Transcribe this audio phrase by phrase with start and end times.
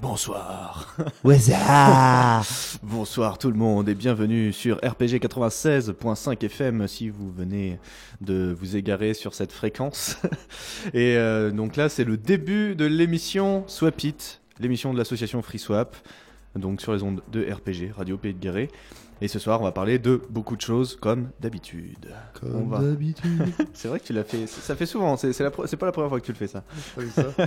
[0.00, 0.96] Bonsoir.
[2.82, 7.78] Bonsoir tout le monde et bienvenue sur RPG 96.5 FM si vous venez
[8.20, 10.16] de vous égarer sur cette fréquence.
[10.92, 15.94] Et euh, donc là c'est le début de l'émission Swap It, l'émission de l'association FreeSwap,
[16.56, 18.68] donc sur les ondes de RPG, Radio Pays de Guéret.
[19.20, 22.08] Et ce soir on va parler de beaucoup de choses comme d'habitude.
[22.40, 23.44] Comme va- d'habitude.
[23.72, 26.18] C'est vrai que tu l'as fait, ça fait souvent, c'est la pas la première fois
[26.20, 26.64] que tu le fais ça.
[27.14, 27.46] Ça.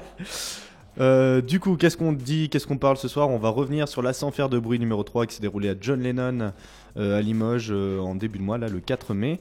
[0.99, 3.29] Euh, du coup, qu'est-ce qu'on dit, qu'est-ce qu'on parle ce soir?
[3.29, 5.75] On va revenir sur la Sans faire de bruit numéro 3 qui s'est déroulée à
[5.79, 6.53] John Lennon
[6.95, 9.39] à Limoges euh, en début de mois, là, le 4 mai.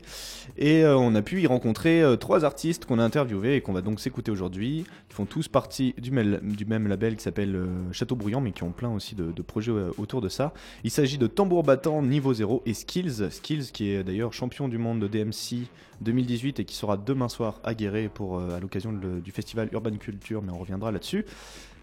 [0.57, 3.73] Et euh, on a pu y rencontrer euh, trois artistes qu'on a interviewés et qu'on
[3.73, 7.67] va donc s'écouter aujourd'hui, qui font tous partie du, du même label qui s'appelle euh,
[7.93, 10.53] Château Bruyant, mais qui ont plein aussi de, de projets euh, autour de ça.
[10.83, 14.79] Il s'agit de Tambour Battant Niveau 0 et Skills, Skills qui est d'ailleurs champion du
[14.79, 15.67] monde de DMC
[16.01, 19.97] 2018 et qui sera demain soir à Guéret pour, euh, à l'occasion du festival Urban
[19.97, 21.25] Culture, mais on reviendra là-dessus.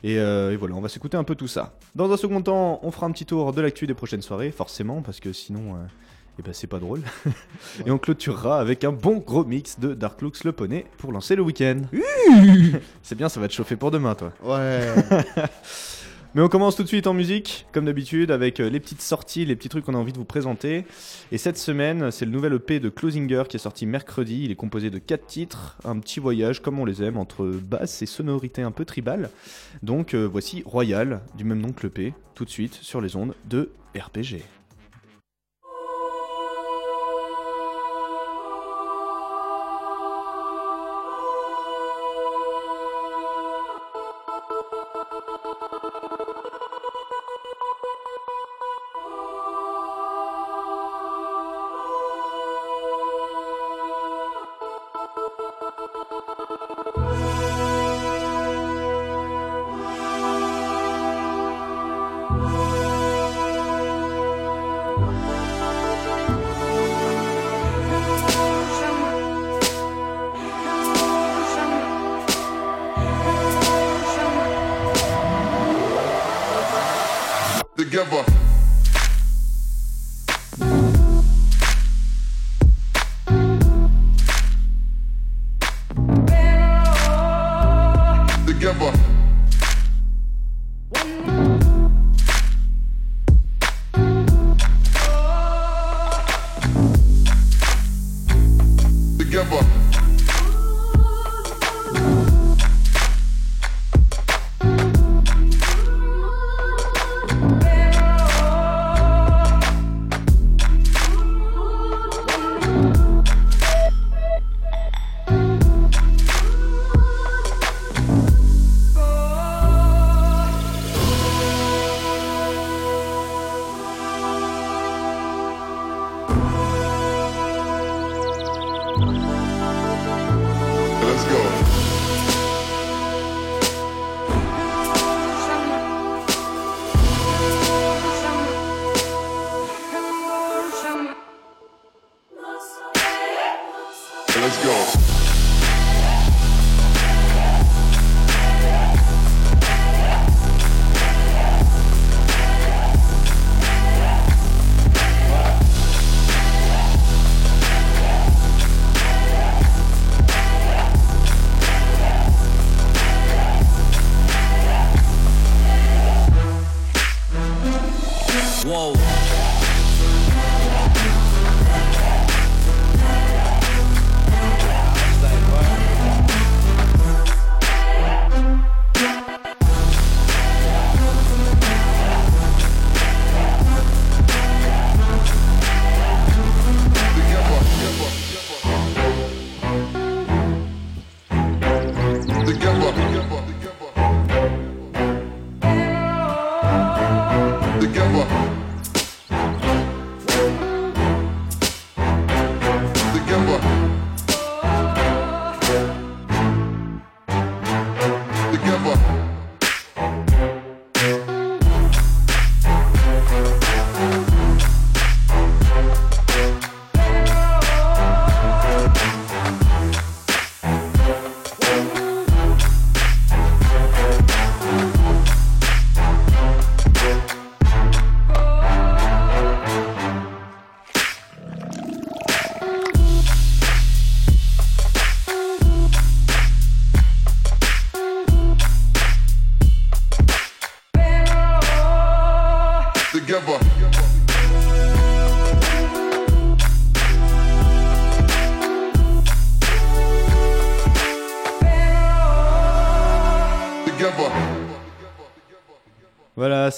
[0.03, 1.73] Et, euh, et voilà, on va s'écouter un peu tout ça.
[1.95, 5.01] Dans un second temps, on fera un petit tour de l'actu des prochaines soirées, forcément,
[5.01, 5.79] parce que sinon, euh,
[6.39, 7.01] eh ben, c'est pas drôle.
[7.85, 11.35] et on clôturera avec un bon gros mix de Dark Looks le poney pour lancer
[11.35, 11.81] le week-end.
[13.03, 14.31] c'est bien, ça va te chauffer pour demain, toi.
[14.43, 14.81] Ouais.
[16.33, 19.43] Mais on commence tout de suite en musique, comme d'habitude, avec euh, les petites sorties,
[19.43, 20.85] les petits trucs qu'on a envie de vous présenter.
[21.33, 24.45] Et cette semaine, c'est le nouvel EP de Closinger qui est sorti mercredi.
[24.45, 28.01] Il est composé de 4 titres, un petit voyage comme on les aime, entre basse
[28.01, 29.29] et sonorité un peu tribale.
[29.83, 33.33] Donc euh, voici Royal, du même nom que l'EP, tout de suite sur les ondes
[33.49, 34.60] de RPG.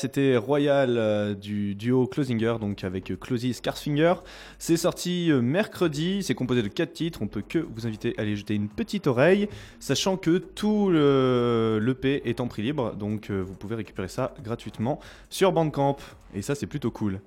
[0.04, 4.16] C'était Royal euh, du duo Closinger, donc avec Closy et Scarsfinger.
[4.60, 8.24] C'est sorti euh, mercredi, c'est composé de 4 titres, on peut que vous inviter à
[8.24, 9.48] aller jeter une petite oreille,
[9.80, 14.34] sachant que tout le l'EP est en prix libre, donc euh, vous pouvez récupérer ça
[14.44, 15.96] gratuitement sur Bandcamp,
[16.36, 17.22] et ça c'est plutôt cool.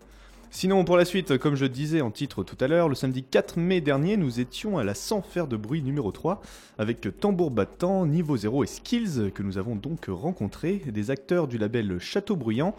[0.51, 3.59] Sinon, pour la suite, comme je disais en titre tout à l'heure, le samedi 4
[3.59, 6.41] mai dernier, nous étions à la Sans faire de bruit numéro 3
[6.79, 11.59] avec Tambour Battant, Niveau 0 et Skills que nous avons donc rencontrés, des acteurs du
[11.59, 12.75] label Château Bruyant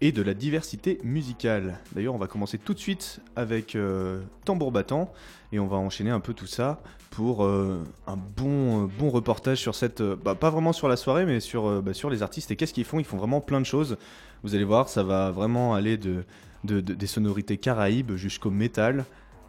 [0.00, 1.78] et de la diversité musicale.
[1.92, 5.12] D'ailleurs, on va commencer tout de suite avec euh, Tambour Battant
[5.52, 6.80] et on va enchaîner un peu tout ça
[7.10, 10.02] pour euh, un bon, euh, bon reportage sur cette.
[10.02, 12.84] bah, pas vraiment sur la soirée, mais sur, bah, sur les artistes et qu'est-ce qu'ils
[12.84, 12.98] font.
[12.98, 13.98] Ils font vraiment plein de choses.
[14.42, 16.24] Vous allez voir, ça va vraiment aller de,
[16.64, 19.04] de- de- des sonorités caraïbes jusqu'au métal.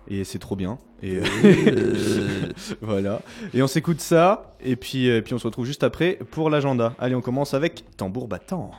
[0.08, 0.78] Et c'est trop bien.
[1.04, 1.20] Et
[2.82, 3.22] voilà.
[3.54, 4.56] Et on s'écoute ça.
[4.64, 6.94] Et puis, et puis on se retrouve juste après pour l'agenda.
[7.00, 8.72] Allez, on commence avec Tambour Battant.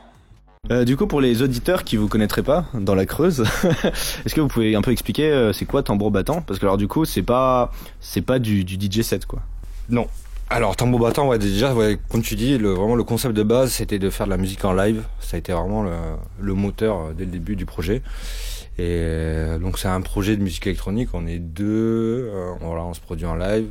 [0.70, 3.40] Euh, du coup, pour les auditeurs qui vous connaîtraient pas dans la Creuse,
[4.24, 6.40] est-ce que vous pouvez un peu expliquer euh, c'est quoi tambour battant?
[6.40, 9.40] Parce que alors du coup, c'est pas c'est pas du, du DJ set quoi.
[9.88, 10.06] Non.
[10.52, 13.72] Alors tambour battant, ouais, déjà, ouais, comme tu dis, le, vraiment le concept de base,
[13.72, 15.02] c'était de faire de la musique en live.
[15.18, 15.92] Ça a été vraiment le,
[16.40, 18.02] le moteur euh, dès le début du projet.
[18.76, 21.08] Et euh, donc c'est un projet de musique électronique.
[21.14, 23.70] On est deux, euh, voilà, on se produit en live.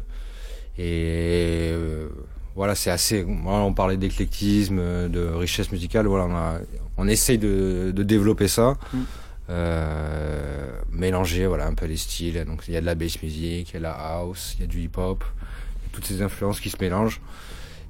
[0.80, 2.10] Et euh,
[2.56, 3.22] voilà, c'est assez.
[3.22, 6.07] Voilà, on parlait d'éclectisme, euh, de richesse musicale.
[6.07, 6.62] Voilà, on, a,
[6.98, 8.75] on essaye de, de développer ça.
[8.92, 8.98] Mm.
[9.50, 13.69] Euh, mélanger voilà un peu les styles donc il y a de la bass music
[13.69, 15.25] il y a de la house il y a du hip hop
[15.91, 17.21] toutes ces influences qui se mélangent.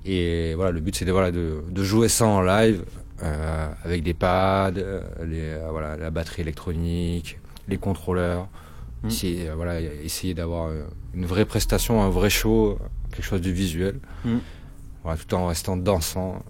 [0.06, 2.84] Et voilà, le but c'est de, voilà, de, de jouer ça en live
[3.24, 7.38] euh, avec des pads, euh, les, euh, voilà, la batterie électronique,
[7.68, 8.48] les contrôleurs.
[9.04, 9.08] Mm.
[9.08, 10.72] Essayer, voilà, essayer d'avoir
[11.14, 12.80] une vraie prestation, un vrai show,
[13.12, 14.00] quelque chose de visuel.
[14.26, 14.38] Mm.
[15.04, 16.44] Voilà, tout en restant dansant.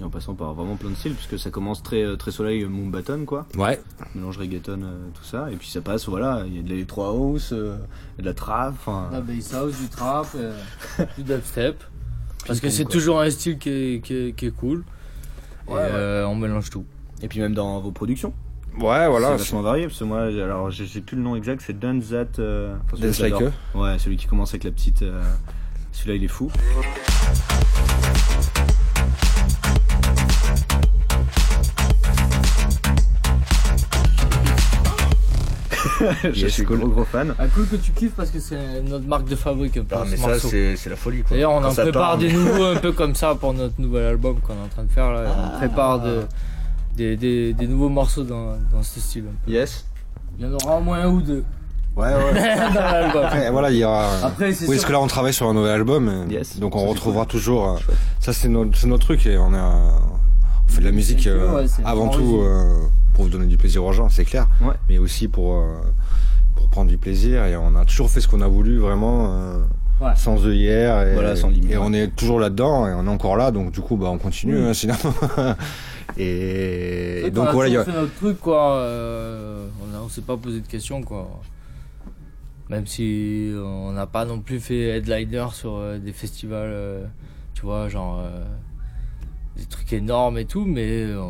[0.00, 2.64] Et en passant par vraiment plein de styles, puisque ça commence très, euh, très soleil
[2.64, 3.46] Moonbaton, quoi.
[3.56, 3.80] Ouais,
[4.14, 5.50] Mélange reggaeton, euh, tout ça.
[5.50, 7.76] Et puis ça passe, voilà, il y a de l'électro house, euh,
[8.18, 9.08] de la trap, enfin.
[9.10, 10.56] La bass house, du trap, euh,
[11.18, 11.82] du dubstep.
[12.46, 14.84] Parce que c'est toujours un style qui est, qui est, qui est cool.
[15.68, 15.88] Et Ouais, ouais.
[15.92, 16.84] euh, on mélange tout.
[17.20, 18.32] Et puis même dans vos productions.
[18.78, 19.32] ouais, voilà.
[19.32, 22.10] c'est vachement varié, parce que moi, alors je sais plus le nom exact, c'est Dance
[22.10, 22.38] That.
[22.40, 23.34] euh, enfin, Dance Like.
[23.74, 25.02] Ouais, celui qui commence avec la petite.
[25.02, 25.20] euh,
[25.90, 26.50] celui-là, il est fou.
[36.24, 36.78] je Yes, suis cool.
[36.78, 37.34] gros gros fan.
[37.38, 39.82] Ah, cool que tu kiffes parce que c'est notre marque de fabrique peu.
[39.96, 40.48] Ah, mais ce ça, morceau.
[40.48, 41.36] c'est la folie quoi.
[41.36, 44.40] D'ailleurs, on Quand en prépare des nouveaux un peu comme ça pour notre nouvel album
[44.40, 45.10] qu'on est en train de faire.
[45.12, 45.24] Là.
[45.26, 45.50] Ah.
[45.54, 46.22] On prépare de,
[46.96, 49.24] des, des, des nouveaux morceaux dans, dans ce style.
[49.46, 49.84] Yes.
[50.38, 51.44] Il y en aura au moins un ou deux
[51.96, 52.32] Ouais, ouais.
[52.74, 53.24] dans l'album.
[53.24, 54.06] Après, voilà, il y aura.
[54.22, 56.08] Après, c'est Oui, parce que là, on travaille sur un nouvel album.
[56.08, 56.60] euh, Yes.
[56.60, 57.30] Donc, on Ça, retrouvera cool.
[57.32, 57.68] toujours.
[57.70, 57.96] euh, Chouette.
[58.20, 59.98] Ça, c'est notre, notre truc et on, a,
[60.68, 62.82] on fait de la musique euh, ouais, avant tout euh,
[63.14, 64.48] pour vous donner du plaisir aux gens, c'est clair.
[64.60, 64.74] Ouais.
[64.88, 65.76] Mais aussi pour, euh,
[66.56, 69.32] pour prendre du plaisir et on a toujours fait ce qu'on a voulu vraiment
[70.00, 70.12] Ouais.
[70.14, 71.02] sans œillère.
[71.08, 73.72] Et, Voilà, sans limite, Et on est toujours là-dedans et on est encore là, donc
[73.72, 74.56] du coup, bah, on continue.
[74.56, 74.68] Oui.
[74.68, 74.94] hein, sinon.
[76.16, 78.86] et, donc on a voilà, il y a- fait notre truc quoi.
[78.86, 81.28] on, on s'est pas posé de questions quoi.
[82.70, 87.10] Même si on n'a pas non plus fait headliner sur des festivals,
[87.54, 88.22] tu vois, genre
[89.58, 91.20] des trucs énormes et tout, mais euh,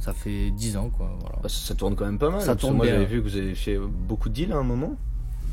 [0.00, 1.10] ça fait 10 ans quoi.
[1.20, 1.36] Voilà.
[1.42, 2.40] Bah, ça tourne quand même pas mal.
[2.42, 4.96] Ça tourne moi, j'avais vu que vous avez fait beaucoup de deals à un moment.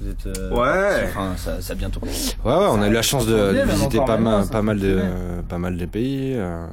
[0.01, 0.27] Vous êtes.
[0.27, 1.05] euh, Ouais.
[1.07, 2.11] Enfin, ça, ça a bien tourné.
[2.43, 5.01] Ouais, ouais, on a eu la chance de, visiter pas ça pas mal de,
[5.47, 6.33] pas mal de pays.
[6.35, 6.67] euh,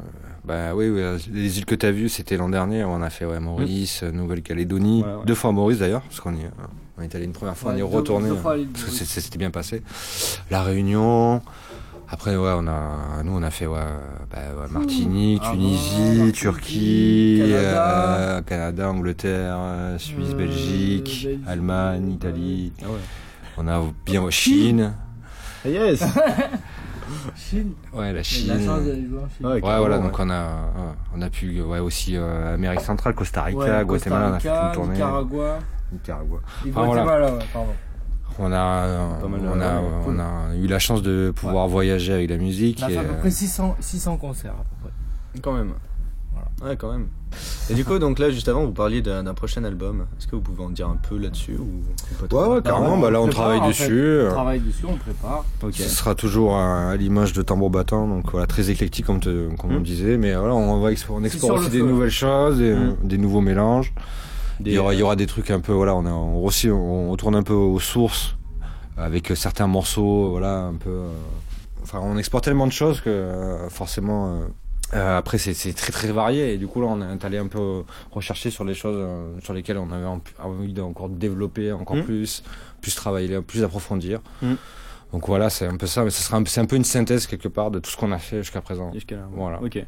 [0.44, 1.00] bah oui, oui,
[1.32, 2.82] les îles que t'as vues, c'était l'an dernier.
[2.82, 5.24] On a fait ouais, Maurice, Nouvelle-Calédonie, Ouais, ouais.
[5.24, 6.40] deux fois à Maurice d'ailleurs, parce qu'on y,
[6.98, 9.52] on est allé une première fois, Ouais, on y est retourné, parce que c'était bien
[9.52, 9.82] passé.
[10.50, 11.42] La Réunion.
[12.14, 13.78] Après, ouais, on a, nous, on a fait ouais,
[14.30, 18.16] bah, ouais, Martinique, Ah, Tunisie, Turquie, Canada.
[18.18, 22.10] euh, Canada, Angleterre, euh, Suisse, Euh, Belgique, Belgique, Allemagne.
[22.12, 22.72] Italie.
[22.82, 22.86] Ah.
[23.56, 24.92] On a bien Chine.
[25.64, 26.04] Yes.
[27.36, 27.72] Chine.
[27.94, 28.48] Ouais, la Chine.
[28.62, 29.46] chance d'aller jouer en Chine.
[29.46, 30.02] Ouais, voilà, ouais.
[30.02, 30.48] donc on a,
[31.16, 34.48] on a pu, ouais, aussi euh, Amérique centrale, Costa Rica, Ouais, Guatemala, on a fait
[34.50, 34.92] une tournée.
[34.94, 35.58] Nicaragua.
[35.92, 36.40] Nicaragua.
[36.44, 37.02] Enfin, voilà.
[37.04, 37.72] Guatemala, ouais, pardon.
[38.38, 42.12] On a, Pas mal, on, a, ouais, on a eu la chance de pouvoir voyager
[42.12, 42.78] avec la musique.
[42.82, 45.40] On a fait et, à peu près 600, 600 concerts à peu près.
[45.42, 45.72] Quand même.
[46.64, 47.08] Ouais, quand même.
[47.70, 50.06] Et du coup, donc là, juste avant, vous parliez d'un prochain album.
[50.18, 51.82] Est-ce que vous pouvez en dire un peu là-dessus ou,
[52.36, 53.84] Ouais, ouais, carrément, bah là on prépare, travaille dessus.
[54.20, 54.26] fait.
[54.28, 55.44] On travaille dessus, on prépare.
[55.72, 59.72] Ce sera toujours à l'image de tambour battant, donc voilà, très éclectique comme, te- comme
[59.72, 59.82] on Hmm.
[59.82, 62.96] disait, mais voilà, on va on explore aussi des feu, nouvelles choses, des, Hmm.
[63.02, 63.92] des nouveaux mélanges.
[64.70, 66.70] Il y, aura, il y aura des trucs un peu, voilà, on, a, on, aussi,
[66.70, 68.36] on, on tourne un peu aux sources
[68.96, 70.90] avec certains morceaux, voilà, un peu.
[70.90, 71.08] euh,
[71.82, 74.40] enfin, on exporte tellement de choses que euh, forcément.
[74.94, 77.46] euh, après, c'est c'est très très varié et du coup là, on est allé un
[77.46, 79.02] peu rechercher sur les choses
[79.42, 82.02] sur lesquelles on avait en- envie d'encore développer encore Mm.
[82.04, 82.42] plus,
[82.82, 84.20] plus travailler, plus approfondir.
[84.42, 84.52] Mm.
[85.14, 87.26] Donc voilà, c'est un peu ça, mais ce sera un- c'est un peu une synthèse
[87.26, 88.92] quelque part de tout ce qu'on a fait jusqu'à présent.
[88.92, 89.28] Jusqu'à là.
[89.32, 89.62] Voilà.
[89.62, 89.82] Ok.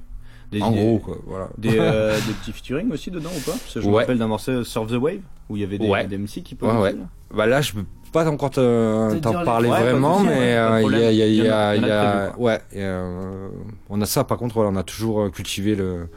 [0.55, 1.49] Des, En gros, quoi, voilà.
[1.59, 3.53] Des, euh, des petits featuring aussi dedans ou pas?
[3.53, 4.01] Parce que je me Ouais.
[4.03, 5.19] rappelle d'un morceau Surf the Wave
[5.51, 6.07] où il y avait des, Ouais.
[6.07, 6.93] des MC qui Ouais, ouais.
[6.93, 6.99] là.
[7.35, 11.17] Bah là, je peux pas encore te- Te t'en parler Ouais, vraiment, mais euh, il
[11.17, 13.49] y a, y a, y ouais, euh,
[13.91, 14.23] on a ça.
[14.25, 16.09] Par contre, voilà, on a toujours cultivé le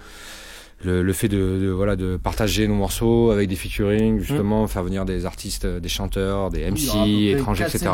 [0.84, 4.84] le, le fait de, de, voilà de partager nos morceaux avec des featuring, justement, faire
[4.84, 7.88] venir des artistes, des chanteurs, des MC étrangers, etc.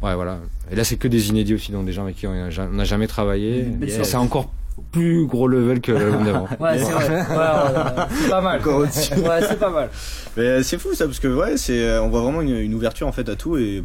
[0.00, 0.38] Ouais, voilà.
[0.70, 3.08] Et là, c'est que des inédits aussi, donc des gens avec qui on n'a jamais
[3.08, 3.66] travaillé.
[3.82, 4.50] Et c'est encore
[4.92, 6.48] plus gros level que l'album d'avant.
[6.58, 7.08] Ouais, c'est vrai.
[7.08, 8.04] Ouais, ouais, ouais.
[8.10, 8.60] c'est pas mal.
[8.60, 9.14] Encore au-dessus.
[9.14, 9.88] Ouais, c'est pas mal.
[10.36, 12.74] Mais euh, c'est fou ça parce que ouais, c'est euh, on voit vraiment une, une
[12.74, 13.82] ouverture en fait à tout et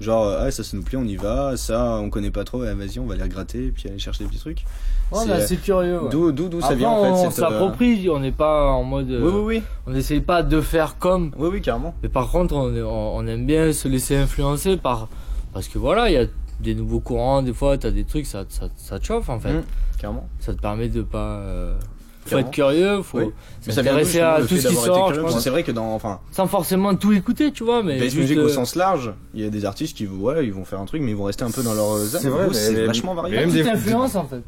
[0.00, 2.60] genre euh, ah ça ça nous plaît, on y va, ça on connaît pas trop,
[2.60, 4.64] ouais, vas-y, on va aller regratter et puis aller chercher des petits trucs.
[5.10, 6.02] Ouais, C'est, curieux.
[6.02, 6.08] ouais.
[6.10, 9.10] D'où d'où d'où ça vient en fait on s'approprie, on n'est pas en mode.
[9.10, 9.62] euh, Oui oui oui.
[9.86, 11.30] On n'essaye pas de faire comme.
[11.38, 11.94] Oui oui carrément.
[12.02, 15.08] Mais par contre, on, on aime bien se laisser influencer par.
[15.54, 16.26] Parce que voilà, il y a
[16.60, 19.52] des nouveaux courants, des fois, t'as des trucs, ça, ça, ça te chauffe en fait.
[19.52, 19.62] Mm.
[20.00, 20.28] Carrément.
[20.40, 21.38] Ça te permet de pas.
[21.38, 21.78] euh,
[22.22, 22.46] faut Clairement.
[22.48, 23.30] être curieux, faut Oui.
[23.62, 25.12] S'intéresser à tout ce qui sort.
[25.40, 27.94] C'est vrai que dans enfin Sans forcément tout écouter, tu vois, mais.
[27.94, 30.52] bass juste, music au euh, sens large, il y a des artistes qui ouais, ils
[30.52, 32.20] vont faire un truc mais ils vont rester un peu dans leur zone.
[32.20, 33.36] C'est vrai, c'est vachement varié.
[33.36, 34.42] même des- influence en fait.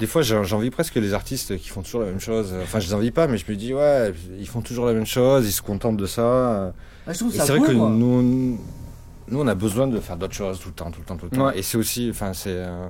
[0.00, 2.52] Des fois, j'ai j'ai envie presque les artistes qui font toujours la même chose.
[2.64, 5.06] Enfin, je les envie pas, mais je me dis, ouais, ils font toujours la même
[5.06, 6.74] chose, ils se contentent de ça.
[7.06, 7.90] Ah, c'est vrai cool, que moi.
[7.90, 8.58] nous,
[9.28, 11.26] nous, on a besoin de faire d'autres choses tout le temps, tout le temps, tout
[11.30, 11.46] le temps.
[11.46, 11.58] Ouais.
[11.58, 12.50] Et c'est aussi, enfin, c'est.
[12.56, 12.86] euh,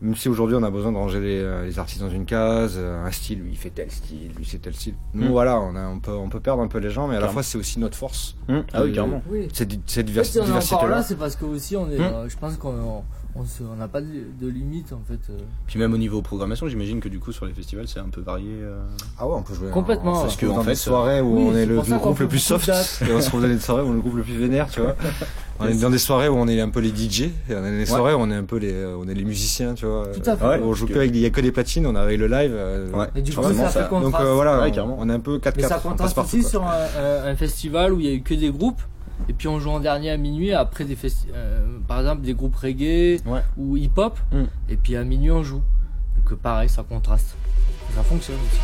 [0.00, 2.74] même si aujourd'hui on a besoin de ranger les, euh, les artistes dans une case,
[2.76, 4.94] euh, un style, lui il fait tel style, lui c'est tel style.
[5.14, 5.30] Nous Mm.
[5.30, 7.28] voilà, on, a, on, peut, on peut perdre un peu les gens, mais à la
[7.28, 8.36] fois c'est aussi notre force.
[8.48, 9.22] Hum, Ah oui carrément.
[9.30, 9.46] Oui.
[9.50, 11.02] En fait, si on est diversité encore là, là.
[11.02, 11.98] c'est parce que aussi on est.
[12.00, 13.02] Euh, je pense qu'on
[13.36, 14.06] on, on se- on n'a pas de,
[14.40, 15.20] de limite en fait.
[15.30, 15.38] euh.
[15.66, 18.20] Puis même au niveau programmation, j'imagine que du coup sur les festivals c'est un peu
[18.20, 18.50] varié.
[18.62, 18.80] euh.
[19.18, 19.70] Ah ouais, on peut jouer.
[19.70, 20.20] Complètement.
[20.22, 22.38] Parce que En dans fait, des soirées où oui, on est le, groupe le plus
[22.38, 24.36] soft, et on se retrouve dans des soirées où on est le groupe le plus
[24.36, 24.94] vénère, tu vois.
[25.60, 27.78] On est dans des soirées où on est un peu les DJ, et on est
[27.78, 30.08] des soirées où on est un peu les, euh, on est les musiciens, tu vois.
[30.12, 30.44] Tout à fait.
[30.44, 30.60] Ouais.
[30.64, 32.50] On joue Que- avec, il y a que des platines, on a avec le live.
[32.52, 33.06] euh, Ouais.
[33.14, 34.14] Et du coup, ça fait ça- contraste.
[34.16, 34.96] Donc euh, voilà, Ouais, on, carrément.
[34.98, 35.52] on est un peu 4-4.
[35.56, 38.34] Mais ça contraste aussi sur un, un- un festival où il y a eu que
[38.34, 38.82] des groupes.
[39.28, 42.34] Et puis on joue en dernier à minuit après des festi- euh, par exemple des
[42.34, 43.42] groupes reggae Ouais.
[43.56, 44.18] ou hip-hop.
[44.32, 44.44] Mm.
[44.68, 45.62] Et puis à minuit on joue.
[46.16, 47.34] Donc euh, pareil, ça contraste.
[47.94, 48.60] Ça fonctionne aussi.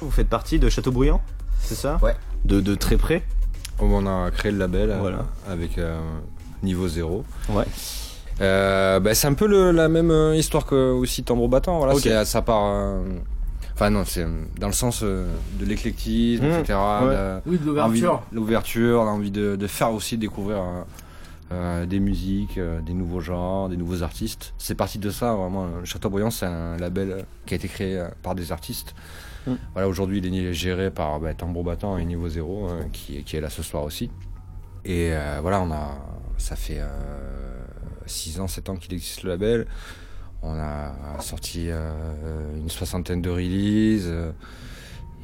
[0.00, 1.20] Vous faites partie de Châteaubriand,
[1.70, 2.14] c'est ça Ouais.
[2.44, 3.22] De, de très près
[3.78, 5.24] On a créé le label euh, Voilà.
[5.48, 5.98] avec euh,
[6.62, 7.24] niveau zéro.
[7.48, 7.64] Ouais.
[8.40, 11.78] Euh, bah, c'est un peu le- la même euh, histoire que aussi Tambour Battant.
[11.78, 12.00] Voilà, Ok.
[12.02, 12.64] c'est ça part.
[12.66, 13.02] euh,
[13.74, 14.26] Enfin non, c'est
[14.58, 15.26] dans le sens euh,
[15.58, 16.50] de l'éclectisme, Mmh.
[16.60, 16.78] etc.
[17.02, 17.14] Ouais.
[17.14, 18.22] de- Oui, de l'ouverture.
[18.32, 20.82] L'ouverture, on a envie de, de faire aussi découvrir euh,
[21.52, 24.52] euh, des musiques, euh, des nouveaux genres, des nouveaux artistes.
[24.58, 25.66] C'est parti de ça, vraiment.
[25.78, 28.94] Le Châteaubriand, c'est un label qui a été créé euh, par des artistes.
[29.46, 29.52] Mm.
[29.72, 33.36] Voilà, aujourd'hui, il est géré par bah, Tambour Battant et Niveau Zéro, euh, qui, qui
[33.36, 34.10] est là ce soir aussi.
[34.84, 35.98] Et euh, voilà, on a,
[36.38, 36.80] ça fait
[38.06, 39.66] 6 ans, 7 ans qu'il existe le label.
[40.42, 44.32] On a sorti euh, une soixantaine de releases euh,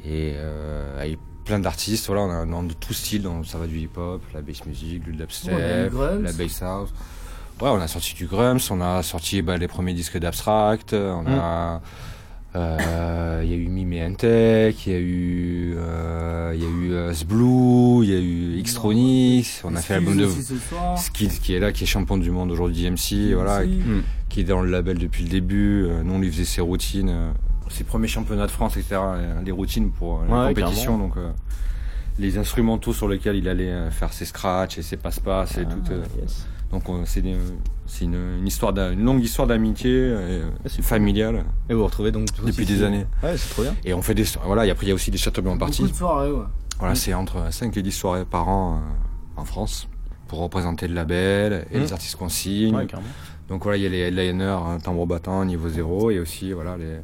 [0.05, 2.05] et euh, avec plein d'artistes.
[2.07, 5.03] Voilà, on a dans de tout style, donc ça va du hip-hop, la bass music,
[5.07, 5.53] le dubstep,
[5.93, 6.89] Ouais, du la bass house.
[7.59, 11.25] Ouais, on a sorti du grums, on a sorti bah, les premiers disques d'abstract, on
[11.27, 11.81] a
[12.57, 16.69] euh, il y a eu Mime Antec, il y a eu euh, il y a
[16.69, 20.27] eu euh, Sblue, il y a eu Xtronics, on a fait l'album de.
[20.97, 23.65] Skid qui est là, qui est champion du monde aujourd'hui MC, voilà.
[23.65, 24.03] Mm.
[24.29, 25.85] qui est dans le label depuis le début.
[25.85, 27.31] Euh, nous, on lui faisait ses routines, euh,
[27.69, 28.95] ses premiers championnats de France, etc.
[29.01, 31.31] euh, Les routines pour euh, la Ouais, compétition, donc euh,
[32.19, 35.73] les instrumentaux sur lesquels il allait euh, faire ses scratchs et ses passe-passe et Ah,
[35.73, 35.91] tout.
[35.91, 36.47] euh, yes.
[36.71, 40.49] Donc on- c'est une, histoire, une longue histoire d'amitié euh,
[40.81, 43.05] familiale Et vous vous retrouvez donc depuis des années.
[43.23, 43.75] Ouais, c'est trop bien.
[43.85, 44.65] Et on fait des, voilà.
[44.65, 45.81] Et après il y a aussi des châteaux en partie.
[45.81, 46.43] Beaucoup de soirées, ouais.
[46.79, 48.75] Voilà, c'est entre 5 et 10 soirées par an
[49.37, 49.87] euh, en France
[50.27, 51.81] pour représenter le label et Mm.
[51.81, 52.75] les artistes qu'on signe.
[52.75, 52.87] Ouais.
[53.47, 56.75] Donc voilà, il y a les headliners, hein, tambour battant, niveau zéro, et aussi voilà
[56.75, 56.97] les,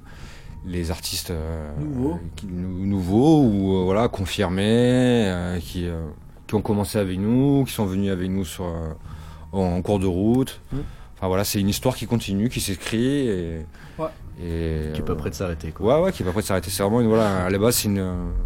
[0.65, 2.19] les artistes euh, Nouveaux.
[2.35, 4.63] qui, nou- nouveaux ou euh, voilà confirmés,
[5.27, 6.05] euh, qui, euh,
[6.45, 8.89] qui ont commencé avec nous, qui sont venus avec nous sur euh,
[9.61, 10.59] en cours de route.
[10.71, 10.77] Mm.
[11.15, 13.65] Enfin voilà, c'est une histoire qui continue, qui s'écrit et.
[13.97, 14.07] Ouais.
[14.41, 15.99] et Qui est pas prêt de s'arrêter, quoi.
[15.99, 16.69] Ouais, ouais, qui est pas prêt de s'arrêter.
[16.69, 17.99] C'est vraiment une, voilà, à la base, c'est une,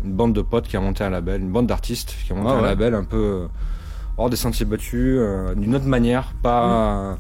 [0.04, 2.50] une bande de potes qui a monté un label, une bande d'artistes qui a monté
[2.52, 2.68] Ah un ouais.
[2.68, 3.48] label un peu euh,
[4.18, 7.18] hors des sentiers battus, euh, d'une autre manière, pas,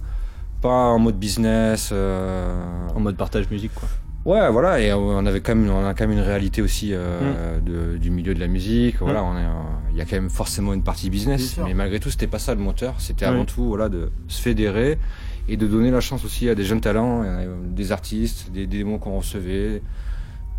[0.61, 1.89] pas en mode business.
[1.91, 3.87] euh, En mode partage musique, quoi.
[4.27, 7.59] Ouais, voilà, et on avait quand même, on a quand même une réalité aussi euh,
[7.61, 8.97] de- du milieu de la musique.
[8.99, 9.51] Voilà, on est, euh,
[9.91, 12.53] il y a quand même forcément une partie business, mais malgré tout, c'était pas ça
[12.53, 12.95] le moteur.
[12.99, 13.31] C'était Oui.
[13.33, 14.99] avant tout, voilà, de se fédérer
[15.47, 18.79] et de donner la chance aussi à des jeunes talents, euh, des artistes, des, des
[18.79, 19.81] démos qu'on recevait,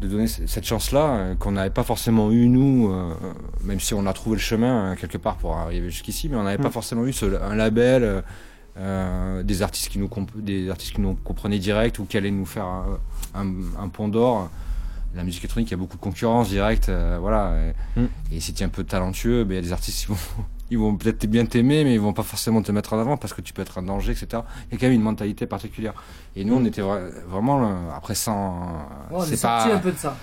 [0.00, 3.12] de donner cette chance-là qu'on n'avait pas forcément eu nous, euh,
[3.64, 6.44] même si on a trouvé le chemin euh, quelque part pour arriver jusqu'ici, mais on
[6.44, 8.22] n'avait pas forcément eu ce- un label.
[8.80, 12.46] euh, des artistes qui nous des artistes qui nous comprenaient direct ou qui allaient nous
[12.46, 12.66] faire
[13.34, 14.50] un, pont d'or
[15.14, 17.54] la musique électronique il y a beaucoup de concurrence directe euh, voilà
[17.96, 18.06] et, Mm.
[18.32, 20.16] et si tu es un peu talentueux ben, il y a des artistes qui vont
[20.70, 23.32] ils vont peut-être bien t'aimer mais ils vont pas forcément te mettre en avant parce
[23.32, 25.94] que tu peux être un danger etc il y a quand même une mentalité particulière
[26.36, 28.60] et nous on était vra- vraiment euh, après sans
[29.10, 30.14] Ouais, on est, sorti un peu de ça.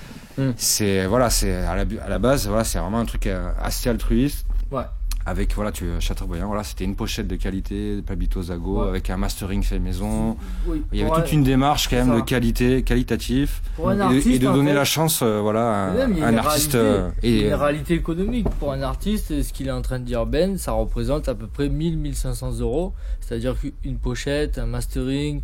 [0.55, 3.51] c'est voilà c'est à la, bu- à la base voilà c'est vraiment un truc euh,
[3.61, 4.83] assez altruiste Ouais.
[5.27, 8.87] Avec voilà tu Châteaubriand voilà c'était une pochette de qualité de Pabito Zago Ouais.
[8.89, 10.83] avec un mastering fait maison Oui.
[10.91, 12.15] il y avait Pour toute un- une démarche quand même ça.
[12.15, 15.21] de qualité qualitatif Pour un et, de- artiste, et de en donner fait, la chance
[15.23, 19.41] euh, voilà à même, un artiste réalité- euh, et une réalité économique pour un artiste,
[19.41, 22.93] ce qu'il est en train de dire Ben, ça représente à peu près 1000-1500 euros.
[23.21, 25.41] C'est-à-dire qu'une pochette, un mastering,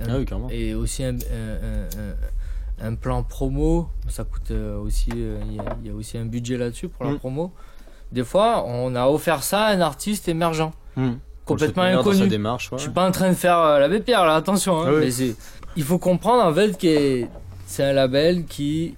[0.00, 4.78] un- Ah oui, et aussi un, un- un- un- un plan promo, ça coûte euh,
[4.78, 7.18] aussi, euh, il y, a- il y a aussi un budget là-dessus pour la Mm.
[7.18, 7.52] promo.
[8.12, 10.70] Des fois, on a offert ça à un artiste émergent,
[11.44, 12.28] complètement Dans sa inconnu.
[12.28, 12.78] démarche, ouais.
[12.78, 14.80] Je suis pas en train de faire euh, l'abbé Pierre là, attention.
[14.82, 15.12] hein, Ah oui.
[15.18, 15.34] mais
[15.76, 17.26] il faut comprendre en fait que
[17.66, 18.94] c'est un label qui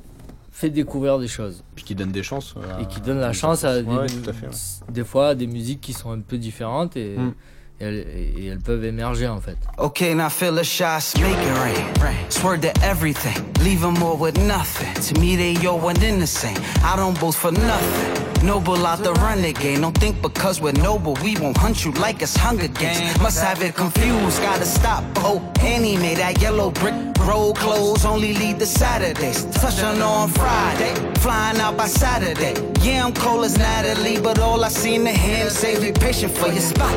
[0.53, 2.55] fait découvrir des choses Puis qui donne des chances.
[2.57, 4.47] euh, et qui donne la chance à des, Ouais, à fait.
[4.47, 4.53] ouais.
[4.91, 7.33] des fois à des musiques qui sont un peu différentes et, Mm.
[7.81, 8.07] et elles,
[8.38, 9.57] et elles peuvent émerger en fait.
[9.79, 11.59] Okay, now feel the shots, make it
[12.03, 12.15] rain.
[12.29, 14.93] Swerve to everything, leave 'em all with nothing.
[15.15, 16.57] To me, they all one in the same.
[16.85, 18.28] I don't boast for nothing.
[18.42, 19.81] Noble out the renegade.
[19.81, 23.18] Don't think because we're noble, we won't hunt you like it's Hunger Games.
[23.20, 25.05] Must have it confused, gotta stop.
[25.16, 26.94] Oh, Annie made that yellow brick
[27.29, 29.44] road clothes only lead to Saturdays.
[29.61, 32.55] Touch on Friday, flying out by Saturday.
[32.81, 36.48] Yeah, I'm cold as Natalie, but all I seen to him say be patient for
[36.48, 36.94] your spot.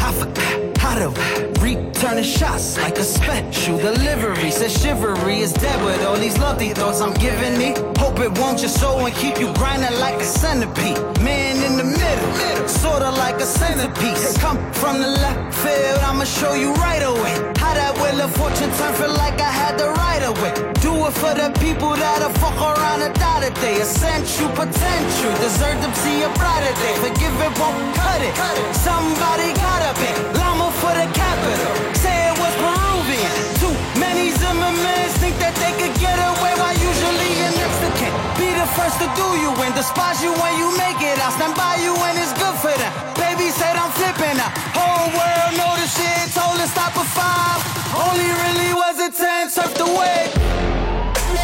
[0.00, 1.08] I forgot how to
[1.60, 4.50] return the shots like a special delivery.
[4.50, 7.74] Says chivalry is dead with all these lovely thoughts I'm giving me.
[7.98, 10.67] Hope it won't just soul and keep you grinding like a centipede.
[11.22, 14.36] Man in the middle, sorta like a centerpiece.
[14.38, 17.34] Come from the left field, I'ma show you right away.
[17.56, 20.52] How that wheel of fortune turn feel like I had the right away.
[20.80, 23.80] Do it for the people that'll fuck around and die today.
[23.80, 26.94] Essential potential, deserve to see a brighter day.
[27.02, 28.34] Forgive it, won't cut it.
[28.76, 30.14] Somebody gotta pay.
[30.38, 31.97] Llama for the capital.
[38.88, 41.18] Be the first to do you and despise you when you make it.
[41.20, 42.92] I'll stand by you when it's good for them.
[43.20, 44.52] Baby said I'm flipping out.
[44.72, 46.32] Whole world know the shit.
[46.32, 47.60] Told her stop at five.
[47.92, 49.50] Only really was a ten.
[49.50, 51.38] Surfed the wave.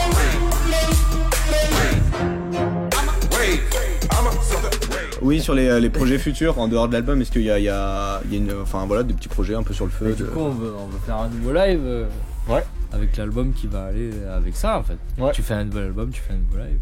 [5.22, 7.64] Oui, sur les, les projets futurs, en dehors de l'album, est-ce qu'il y a, il
[7.64, 9.90] y, a, il y a une, enfin, voilà, des petits projets un peu sur le
[9.90, 12.06] feu Et du de- coup, on veut, on veut faire un nouveau live euh,
[12.48, 12.62] Ouais.
[12.92, 14.98] avec l'album qui va aller avec ça en fait.
[15.16, 15.32] Ouais.
[15.32, 16.78] Tu fais un nouvel album, tu fais un nouveau live.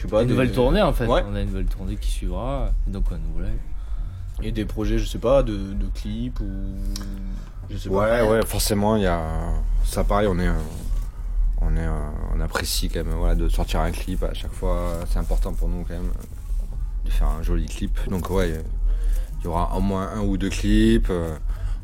[0.00, 1.06] Je sais pas, une des- nouvelle tournée en fait.
[1.06, 1.22] Ouais.
[1.30, 3.58] On a une nouvelle tournée qui suivra, et donc un nouveau live.
[4.42, 6.46] Et des projets, je sais pas, de, de clips ou.
[7.68, 8.24] Je sais ouais pas.
[8.30, 9.20] ouais forcément il y a
[9.84, 10.48] ça pareil on est
[11.60, 11.86] on est
[12.34, 15.68] on apprécie quand même voilà de sortir un clip à chaque fois c'est important pour
[15.68, 16.10] nous quand même
[17.04, 18.60] de faire un joli clip donc ouais
[19.38, 21.36] il y aura au moins un ou deux clips euh,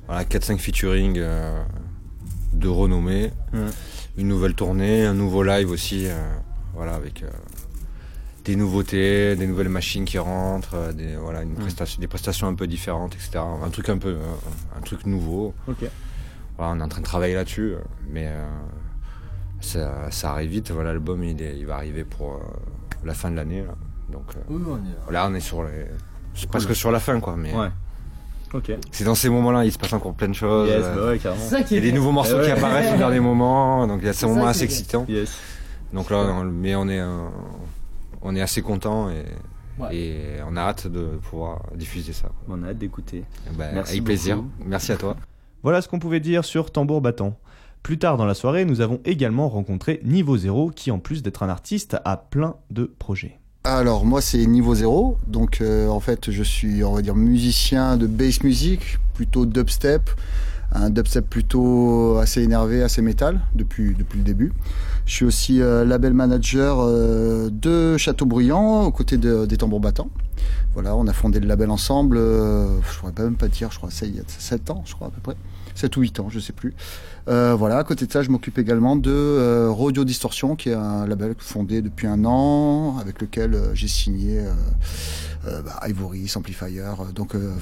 [0.09, 1.63] voilà 4-5 featuring euh,
[2.53, 3.71] de renommée Mhm.
[4.17, 6.19] une nouvelle tournée un nouveau live aussi euh,
[6.75, 7.23] voilà avec
[8.47, 12.55] des nouveautés, des nouvelles machines qui rentrent, euh, des, voilà, une prestation, des prestations un
[12.55, 13.41] peu différentes, etc.
[13.65, 15.53] Un truc un peu, euh, un truc nouveau.
[15.69, 15.85] Ok.
[16.57, 17.75] Voilà, on est en train de travailler là-dessus,
[18.09, 18.45] mais euh,
[19.61, 20.71] ça, ça arrive vite.
[20.71, 22.39] Voilà, l'album il, est- il va arriver pour euh,
[23.05, 23.75] la fin de l'année, là.
[24.11, 25.87] donc euh, Oui, on est là on est sur les,
[26.35, 27.35] c'est presque sur la fin, quoi.
[27.37, 27.69] Mais Ouais.
[28.55, 28.71] Ok.
[28.93, 30.69] c'est dans ces moments-là, il se passe encore plein de choses.
[30.69, 31.43] Yes, bah ouais, carrément.
[31.45, 32.57] ça qui il y a des nouveaux morceaux Eh qui ouais.
[32.59, 35.05] apparaissent au dernier moment, donc il y a ces C'est moments assez qui excitants.
[35.09, 35.37] Yes.
[35.93, 37.27] Donc là, on- mais on est, euh,
[38.23, 39.25] on est assez content et,
[39.79, 39.95] Ouais.
[39.95, 40.17] et
[40.49, 42.31] on a hâte de pouvoir diffuser ça.
[42.49, 43.25] On a hâte d'écouter.
[43.59, 44.43] Ben, Merci avec plaisir.
[44.65, 45.17] Merci à toi.
[45.63, 47.37] Voilà ce qu'on pouvait dire sur Tambour Battant.
[47.83, 51.43] Plus tard dans la soirée, nous avons également rencontré Niveau Zéro, qui en plus d'être
[51.43, 53.39] un artiste, a plein de projets.
[53.65, 57.97] Alors moi c'est niveau zéro, donc euh, en fait je suis on va dire musicien
[57.97, 60.09] de bass music, plutôt dubstep,
[60.71, 64.53] un dubstep plutôt assez énervé, assez métal depuis, depuis le début.
[65.07, 70.11] Je suis aussi euh, label manager euh, de Châteaubriand aux côtés de- des tambours battants.
[70.75, 73.79] Voilà, on a fondé le label ensemble, euh, je pourrais pas même pas dire, je
[73.79, 75.37] crois, ça y a 7 ans, je crois à peu près.
[75.75, 76.75] 7 ou 8 ans, je sais plus.
[77.29, 80.75] Euh, voilà, à côté de ça, je m'occupe également de euh, Rodeo Distortion, qui est
[80.75, 84.43] un label fondé depuis un an, avec lequel euh, j'ai signé
[85.45, 86.83] bah, Ivory, Amplifier,
[87.15, 87.53] donc euh,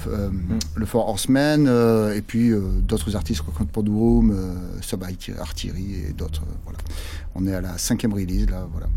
[0.75, 2.51] le Four Horsemen, euh, et puis
[2.87, 6.41] d'autres artistes, Rock Pod Room, euh, Sub Artillery et d'autres.
[6.63, 6.79] voilà.
[7.35, 8.87] On est à la cinquième release, là, voilà.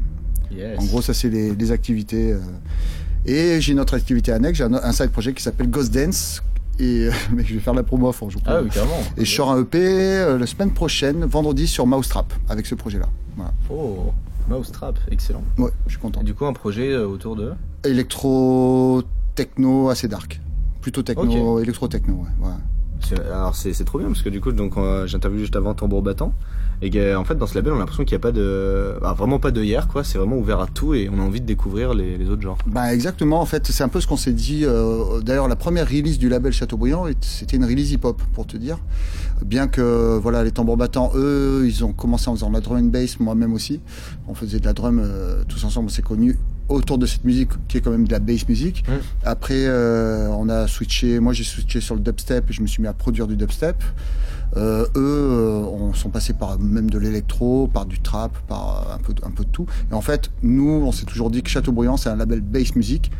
[0.51, 0.79] Yes.
[0.81, 2.33] En gros, ça, c'est les, les activités.
[2.33, 2.41] euh.
[3.27, 6.43] Et j'ai une autre activité annexe, j'ai un, un side project qui s'appelle Ghost Dance.
[6.79, 9.01] Et euh, mais je vais faire la promo à fond, je vous Ah oui, carrément.
[9.17, 13.09] Et je sors un EP euh, la semaine prochaine, vendredi, sur Mousetrap, avec ce projet-là.
[13.37, 13.53] Voilà.
[13.71, 14.13] Oh,
[14.49, 15.43] Mousetrap, excellent.
[15.59, 16.21] Ouais, je suis content.
[16.21, 17.53] Et du coup, un projet euh, autour de.
[17.85, 19.03] Électro,
[19.35, 20.41] techno, assez dark.
[20.81, 22.49] Plutôt techno, électro-techno, ouais.
[23.33, 26.03] Alors c'est trop bien parce que du coup donc euh, j'ai interviewé juste avant Tambour
[26.03, 26.33] Battant
[26.83, 29.15] et en fait dans ce label on a l'impression qu'il n'y a pas de bah,
[29.17, 31.47] vraiment pas de hier quoi c'est vraiment ouvert à tout et on a envie de
[31.47, 32.59] découvrir les, les autres genres.
[32.67, 34.65] Bah exactement, en fait, c'est un peu ce qu'on s'est dit.
[34.65, 38.79] euh, D'ailleurs, la première release du label Chateaubriand, c'était une release hip-hop, pour te dire.
[39.45, 42.79] Bien que, voilà, les tambours battants, eux, ils ont commencé en faisant de la drum
[42.79, 43.81] and bass, moi-même aussi.
[44.27, 46.39] On faisait de la drum euh, tous ensemble, on s'est connus
[46.69, 48.85] autour de cette musique qui est quand même de la bass music.
[48.87, 48.93] Mm.
[49.25, 52.83] Après, euh, on a switché, moi j'ai switché sur le dubstep et je me suis
[52.83, 53.77] mis à produire du dubstep.
[54.57, 58.95] Euh, eux, euh, on sont passés par même de l'électro, par du trap, par euh,
[58.95, 59.67] un peu, un peu de tout.
[59.91, 63.11] Et en fait, nous, on s'est toujours dit que Chateaubriand, c'est un label bass music.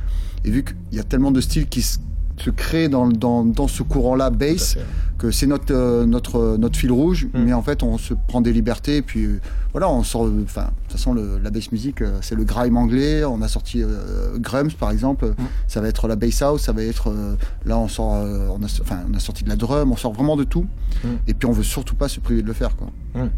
[0.45, 1.99] Et vu qu'il y a tellement de styles qui se,
[2.39, 4.77] se créent dans, dans, dans ce courant-là bass,
[5.19, 7.43] que c'est notre, euh, notre, notre fil rouge, Mm.
[7.45, 8.97] mais en fait, on se prend des libertés.
[8.99, 9.41] Et puis euh,
[9.73, 10.27] voilà, on sort.
[10.27, 13.25] euh, Enfin, de toute façon, le, la bass music, euh, c'est le grime anglais.
[13.25, 15.33] On a sorti euh, Grums, par exemple.
[15.67, 16.63] Ça va être la bass house.
[16.63, 17.11] Ça va être.
[17.11, 17.35] euh,
[17.67, 18.15] là, on sort.
[18.15, 19.91] euh, on, a, enfin, on a sorti de la drum.
[19.91, 20.67] On sort vraiment de tout.
[21.05, 21.09] Mm.
[21.27, 22.77] Et puis, on veut surtout pas se priver de le faire.
[22.77, 22.89] Quoi.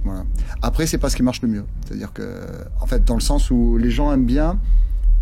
[0.04, 0.24] Voilà.
[0.62, 1.64] Après, c'est pas ce qui marche le mieux.
[1.86, 2.22] C'est-à-dire que,
[2.80, 4.58] en fait, dans le sens où les gens aiment bien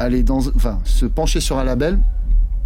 [0.00, 0.46] aller dans.
[0.56, 1.98] Enfin, se pencher sur un label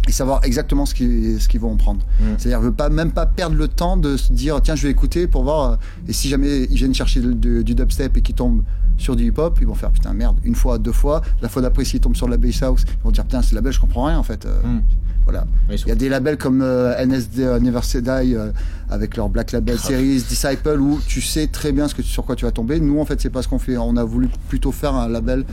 [0.07, 2.01] et savoir exactement ce qu'ils ce qu'ils vont en prendre.
[2.19, 2.23] Mm.
[2.37, 5.27] C'est-à-dire ne pas même pas perdre le temps de se dire tiens je vais écouter
[5.27, 5.75] pour voir euh,
[6.07, 8.63] et si jamais ils viennent chercher du dubstep et qu'ils tombent
[8.97, 11.83] sur du hip-hop, ils vont faire putain merde une fois, deux fois, la fois d'après
[11.83, 14.17] s'ils tombent sur la bass house, ils vont dire putain ce label je comprends rien
[14.17, 14.45] en fait.
[14.45, 14.81] Euh, Mm.
[15.25, 15.45] Voilà.
[15.69, 18.51] Il y a des labels comme euh, NSD euh, Never Say Die euh,
[18.89, 22.35] avec leur Black Label Series, Disciple où tu sais très bien ce que, sur quoi
[22.35, 22.79] tu vas tomber.
[22.79, 23.77] Nous en fait c'est pas ce qu'on fait.
[23.77, 25.45] On a voulu plutôt faire un label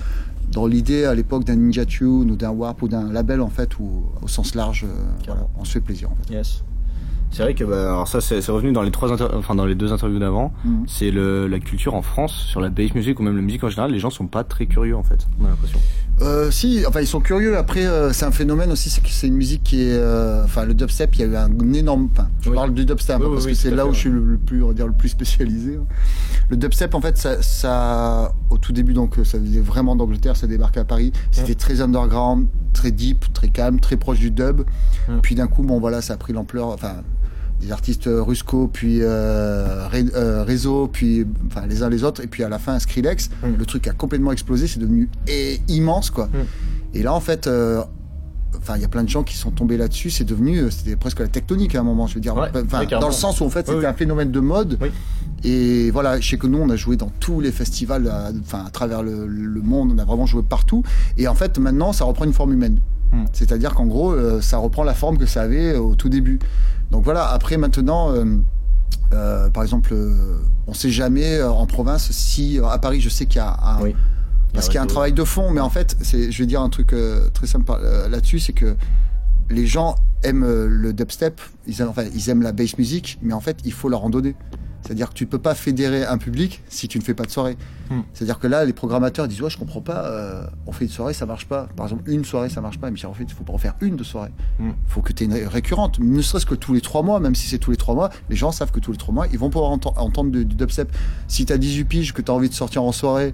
[0.50, 3.78] dans l'idée à l'époque d'un Ninja Tune ou d'un Warp ou d'un label en fait
[3.78, 6.34] où, au sens large euh, voilà, on se fait plaisir en fait.
[6.34, 6.64] Yes.
[7.32, 9.92] C'est vrai que bah, alors ça c'est revenu dans les trois enfin dans les deux
[9.92, 10.52] interviews d'avant.
[10.64, 10.84] Mhm.
[10.88, 13.68] C'est le la culture en France sur la bass music ou même la musique en
[13.68, 13.92] général.
[13.92, 15.26] Les gens sont pas très curieux en fait.
[15.40, 15.78] On a l'impression.
[16.22, 17.56] Euh, si, enfin ils sont curieux.
[17.56, 20.66] Après, euh, c'est un phénomène aussi, c'est que c'est une musique qui est, euh, enfin
[20.66, 22.08] le dubstep, il y a eu un énorme.
[22.12, 22.56] Enfin, je Oui.
[22.56, 24.36] parle du dubstep Oui, hein, oui, parce oui, que c'est là où je suis le,
[24.36, 25.76] plus, on va dire, le plus spécialisé.
[25.80, 25.86] hein.
[26.50, 30.46] Le dubstep, en fait, ça, ça au tout début, donc ça venait vraiment d'Angleterre, ça
[30.46, 31.12] débarquait à Paris.
[31.30, 34.62] C'était très underground, très deep, très calme, très proche du dub.
[35.22, 36.66] Puis d'un coup, bon voilà, ça a pris l'ampleur.
[36.68, 36.96] Enfin.
[37.60, 42.22] Des artistes euh, Rusco, puis euh, Ré- euh, Réseau, puis enfin les uns les autres,
[42.22, 43.28] et puis à la fin Skrillex.
[43.42, 43.46] Mm.
[43.58, 45.08] Le truc a complètement explosé, c'est devenu
[45.68, 46.28] immense quoi.
[46.94, 47.82] Et là, en fait, euh,
[48.58, 50.10] enfin, il y a plein de gens qui sont tombés là-dessus.
[50.10, 52.06] C'est devenu, c'était presque la tectonique à un moment.
[52.06, 53.86] Je veux dire, Ouais, enfin, oui, dans le sens où en fait, c'était oui.
[53.86, 54.78] un phénomène de mode.
[54.80, 54.90] Oui.
[55.44, 58.64] Et voilà, je sais que nous, on a joué dans tous les festivals, à- enfin,
[58.66, 59.92] à travers le, le monde.
[59.94, 60.82] On a vraiment joué partout.
[61.16, 62.78] Et en fait, maintenant, ça reprend une forme humaine.
[63.12, 63.24] Hmm.
[63.32, 66.38] C'est-à-dire qu'en gros, euh, ça reprend la forme que ça avait au tout début.
[66.90, 67.28] Donc voilà.
[67.30, 68.12] Après, maintenant.
[68.12, 68.24] euh,
[69.12, 73.36] euh, par exemple, euh, on sait jamais en province si à Paris, je sais qu'il
[73.36, 73.96] y a un, Oui.
[74.52, 74.94] parce qu'il y a un réseau.
[74.94, 76.94] travail de fond, mais en fait, je vais dire un truc
[77.34, 77.72] très simple
[78.08, 78.76] là-dessus, c'est que
[79.48, 83.40] les gens aiment le dubstep, ils aiment, enfin, ils aiment la bass music, mais en
[83.40, 84.36] fait, il faut leur en donner.
[84.90, 87.56] C'est-à-dire que tu peux pas fédérer un public si tu ne fais pas de soirée.
[87.90, 88.00] Hmm.
[88.12, 91.14] C'est-à-dire que là, les programmateurs disent ouais, je comprends pas, euh, on fait une soirée,
[91.14, 91.68] ça marche pas.
[91.76, 92.90] Par exemple, une soirée, ça marche pas.
[92.90, 94.32] Mais en fait, il faut pas en faire une de soirée.
[94.58, 94.72] Il Hmm.
[94.88, 97.36] faut que tu aies une ré- récurrente, ne serait-ce que tous les trois mois, même
[97.36, 99.38] si c'est tous les trois mois, les gens savent que tous les trois mois, ils
[99.38, 100.90] vont pouvoir enten- entendre du, du dubstep.
[101.28, 103.32] Si tu as 18 piges, que tu as envie de sortir en soirée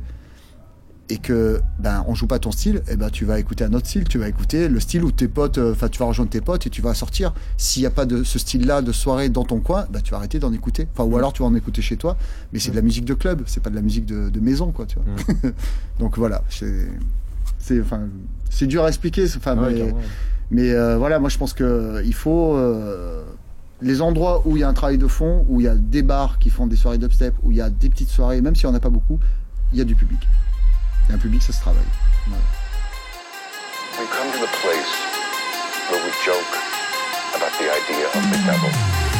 [1.09, 3.87] et que ben on joue pas ton style, et ben tu vas écouter un autre
[3.87, 6.40] style, tu vas écouter le style où tes potes, euh, enfin tu vas rejoindre tes
[6.40, 7.33] potes et tu vas sortir.
[7.57, 10.16] S'il n'y a pas de ce style-là de soirée dans ton coin, ben tu vas
[10.19, 10.88] arrêter d'en écouter.
[10.92, 12.16] Enfin ou alors tu vas en écouter chez toi,
[12.53, 14.73] mais c'est de la musique de club, c'est pas de la musique de, de maison
[14.73, 15.51] quoi, tu vois.
[16.01, 16.88] Donc voilà, c'est
[17.59, 18.09] c'est enfin
[18.51, 19.95] c'est dur à expliquer, enfin Ouais,
[20.51, 23.25] mais, euh, voilà, moi je pense que il faut euh,
[23.83, 26.03] les endroits où il y a un travail de fond, où il y a des
[26.03, 28.69] bars qui font des soirées dubstep, où il y a des petites soirées, même s'il
[28.69, 29.19] n'y en a pas beaucoup,
[29.73, 30.21] il y a du public.
[31.09, 31.83] A un public, ça se travaille.
[33.99, 34.92] We come to the place
[35.90, 36.53] where we joke
[37.35, 39.15] about the idea of.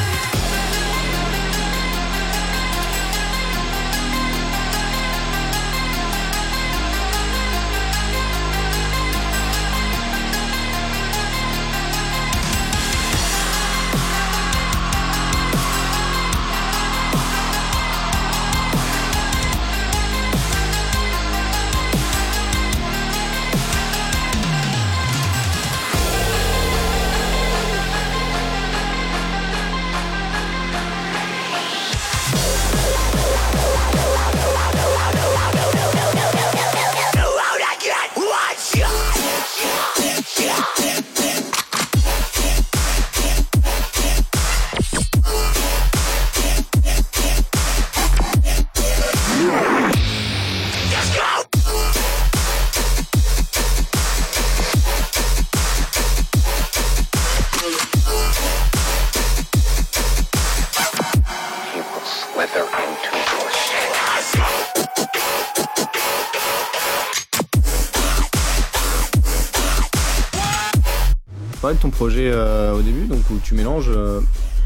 [71.96, 74.20] Projet euh, au début, donc où tu mélanges euh,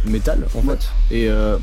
[0.06, 0.76] métal en Ouais.
[0.76, 1.14] fait.
[1.14, 1.56] Et euh,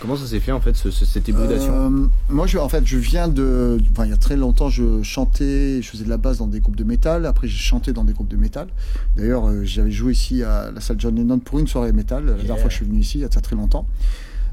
[0.00, 1.72] comment ça s'est fait en fait ce- ce- cette hybridation?
[1.74, 3.78] Euh, moi, je, en fait, je viens de.
[3.92, 6.60] Enfin, il y a très longtemps, je chantais, je faisais de la basse dans des
[6.60, 7.26] groupes de métal.
[7.26, 8.68] Après, j'ai chanté dans des groupes de métal.
[9.16, 12.24] D'ailleurs, euh, j'avais joué ici à la salle John Lennon pour une soirée métal.
[12.26, 13.86] La dernière fois que je suis venu ici, il y a très longtemps.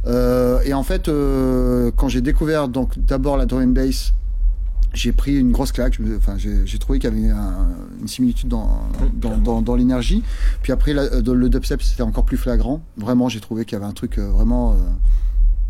[0.06, 1.10] Euh, et en fait,
[1.95, 4.13] quand j'ai découvert donc d'abord la drum and bass,
[4.97, 5.99] j'ai pris une grosse claque.
[6.17, 7.67] Enfin, j'ai trouvé qu'il y avait un-
[8.01, 8.81] une similitude dans,
[9.13, 10.23] dans, dans, dans l'énergie.
[10.63, 12.81] Puis après, la- euh, le dubstep, c'était encore plus flagrant.
[12.97, 14.73] Vraiment, j'ai trouvé qu'il y avait un truc euh, vraiment.
[14.73, 14.75] euh,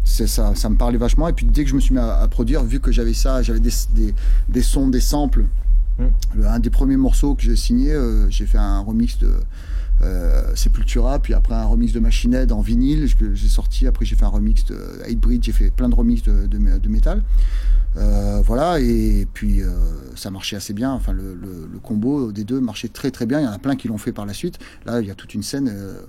[0.06, 1.28] ça, ça me parlait vachement.
[1.28, 3.42] Et puis dès que je me suis mis à, à produire, vu que j'avais ça,
[3.44, 4.14] j'avais des, des,
[4.48, 5.46] des sons, des samples.
[6.00, 6.04] Mm.
[6.36, 9.32] Le- un des premiers morceaux que j'ai signé, euh, j'ai fait un remix de
[10.04, 13.88] euh, Sepultura, puis après un remix de Machine en vinyle que j'ai sorti.
[13.88, 17.24] Après j'ai fait un remix de Hatebreed, j'ai fait plein de remix de, métal.
[17.98, 19.70] Euh, voilà, et puis euh,
[20.16, 20.92] ça marchait assez bien.
[20.92, 23.40] Enfin, le, combo des deux marchait très très bien.
[23.40, 24.60] Il y en a plein qui l'ont fait par la suite.
[24.86, 26.02] Là, il y a toute une scène euh,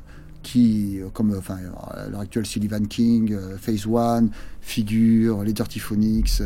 [0.42, 1.59] qui, comme enfin,
[1.90, 6.42] à l'heure actuelle, Sullivan King, Phase One, Figure, les Dirty Phonics.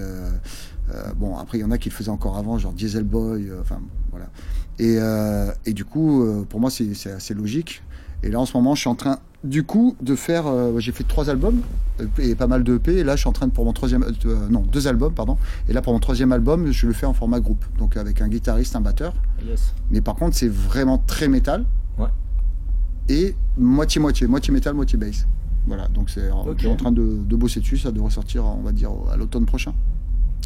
[1.17, 3.51] bon, après, il y en a qui le faisaient encore avant, genre Diesel Boy.
[3.61, 4.31] Enfin, voilà.
[4.79, 7.83] Et, euh, et du coup, euh, pour moi, c'est assez logique.
[8.23, 10.47] Et là, en ce moment, je suis en train, du coup, de faire.
[10.47, 11.61] euh, J'ai fait trois albums
[12.19, 12.97] et pas mal de EP.
[12.99, 15.37] Et là, je suis en train de pour mon troisième, euh, non, deux albums, pardon.
[15.69, 18.29] Et là, pour mon troisième album, je le fais en format groupe, donc avec un
[18.29, 19.13] guitariste, un batteur.
[19.47, 19.75] Yes.
[19.91, 21.65] Mais par contre, c'est vraiment très métal.
[21.99, 22.07] Ouais.
[23.09, 25.27] Et moitié moitié, moitié métal, moitié bass.
[25.67, 26.55] Voilà, donc c'est Ok.
[26.57, 27.79] je suis en train de, de bosser dessus.
[27.79, 29.75] Ça devrait sortir, on va dire, à l'automne prochain.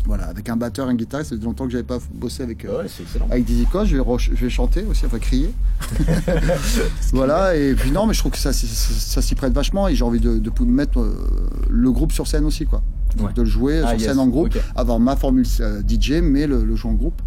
[0.07, 1.31] Voilà, avec un batteur, un guitariste.
[1.31, 2.65] Ça fait longtemps que j'avais pas bossé avec.
[2.65, 3.27] euh, Ouais, c'est excellent.
[3.31, 5.51] avec des icônes, je je vais chanter aussi, enfin crier.
[7.13, 9.95] voilà, et puis non, mais je trouve que ça, ça, ça s'y prête vachement et
[9.95, 12.83] j'ai envie de, mettre euh, le groupe sur scène aussi, quoi.
[13.17, 13.33] Donc Ouais.
[13.35, 14.09] de le jouer Ah, sur yes.
[14.11, 17.21] scène en groupe, avoir ma formule euh, DJ, mais le, le jouer en groupe.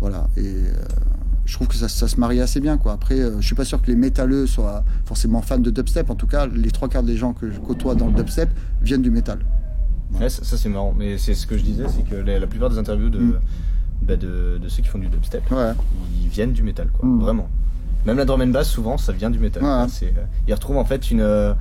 [0.00, 0.72] Voilà, et euh,
[1.44, 2.92] je trouve que ça, ça se marie assez bien, quoi.
[2.92, 6.10] Après, euh, je suis pas sûr que les métalleux soient forcément fans de dubstep.
[6.10, 8.48] En tout cas, les trois quarts des gens que je côtoie dans le dubstep
[8.82, 9.40] viennent du métal.
[10.20, 10.94] Ouais, ça, ça, c'est marrant.
[10.96, 13.38] Mais c'est ce que je disais, c'est que la, la plupart des interviews de, Mm.
[14.02, 15.42] bah, de, de ceux qui font du dubstep,
[16.22, 17.08] ils viennent du métal, quoi.
[17.08, 17.20] Mm.
[17.20, 17.48] Vraiment.
[18.06, 19.62] Même la drum and bass, souvent, ça vient du métal.
[19.64, 19.86] Euh,
[20.48, 21.20] ils retrouvent en fait une.
[21.20, 21.54] euh,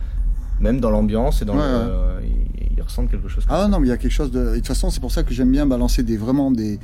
[0.59, 1.61] même dans l'ambiance et dans le.
[1.63, 3.45] euh, ils, ils ressentent quelque chose.
[3.45, 3.67] comme Ah ça.
[3.67, 4.39] non, mais il y a quelque chose de.
[4.39, 6.79] et De toute façon, c'est pour ça que j'aime bien balancer des vraiment des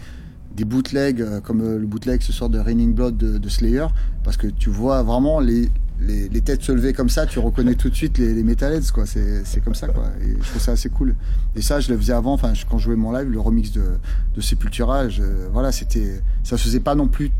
[0.55, 3.85] des bootlegs comme le bootleg ce soir de Raining Blood de, de Slayer
[4.23, 7.75] parce que tu vois vraiment les, les, les têtes se lever comme ça, tu reconnais
[7.75, 9.05] tout de suite les, les metalheads quoi.
[9.05, 10.05] C'est comme ça quoi.
[10.21, 11.15] Et je trouve ça assez cool.
[11.55, 12.33] Et ça, je le faisais avant.
[12.33, 13.83] Enfin, quand je jouais mon live, le remix de,
[14.35, 17.31] de Sepultura, je- voilà, c'était ça se faisait pas non plus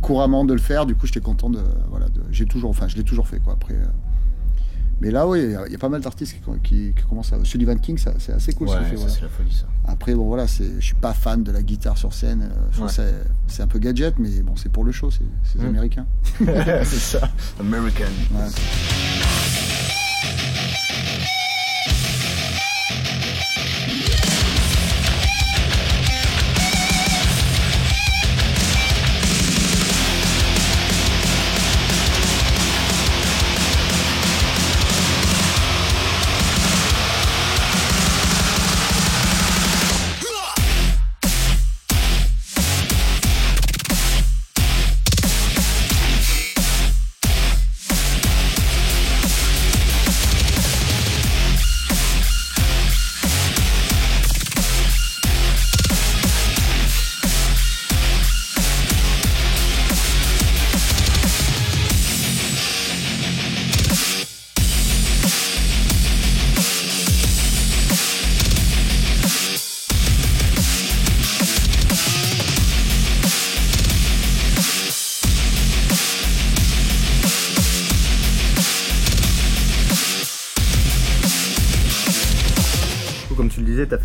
[0.00, 0.86] couramment de le faire.
[0.86, 2.06] Du coup, j'étais content de voilà.
[2.30, 3.54] J'ai toujours, enfin, je l'ai toujours fait quoi.
[3.54, 3.74] Après.
[3.74, 3.86] euh,
[5.00, 7.04] mais là, oui, il y a- il y a pas mal d'artistes qui, qui, qui
[7.08, 7.44] commencent à.
[7.44, 8.96] Sullivan King, c'est assez cool ce Ouais, qu'il fait.
[8.96, 9.10] voilà.
[9.12, 9.66] c'est la folie, ça.
[9.86, 12.42] Après, bon, voilà, je suis pas fan de la guitare sur scène.
[12.50, 13.12] euh, je Ouais.
[13.46, 15.66] c'est, un peu gadget, mais bon, c'est pour le show, c'est, Mm.
[15.66, 16.06] américain.
[16.38, 16.84] c'est
[17.18, 17.28] ça.
[17.60, 18.04] American.
[18.32, 19.33] Ouais.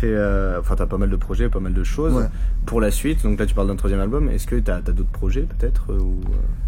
[0.00, 2.26] Fait, euh, enfin, t'as pas mal de projets, pas mal de choses Ouais.
[2.66, 3.22] pour la suite.
[3.22, 4.28] Donc là, tu parles d'un troisième album.
[4.28, 6.20] Est-ce que t'as as, d'autres projets peut-être euh, ou,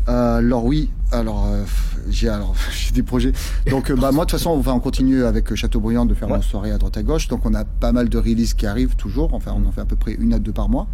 [0.08, 1.48] euh, alors oui, alors
[2.10, 3.32] j'ai alors j'ai des projets.
[3.70, 6.36] Donc bah moi de toute façon on va en continuer avec Châteaubriand de faire Ouais.
[6.36, 7.28] nos soirées à droite à gauche.
[7.28, 9.32] Donc on a pas mal de releases qui arrivent toujours.
[9.34, 10.86] Enfin on en fait à peu près une à deux par mois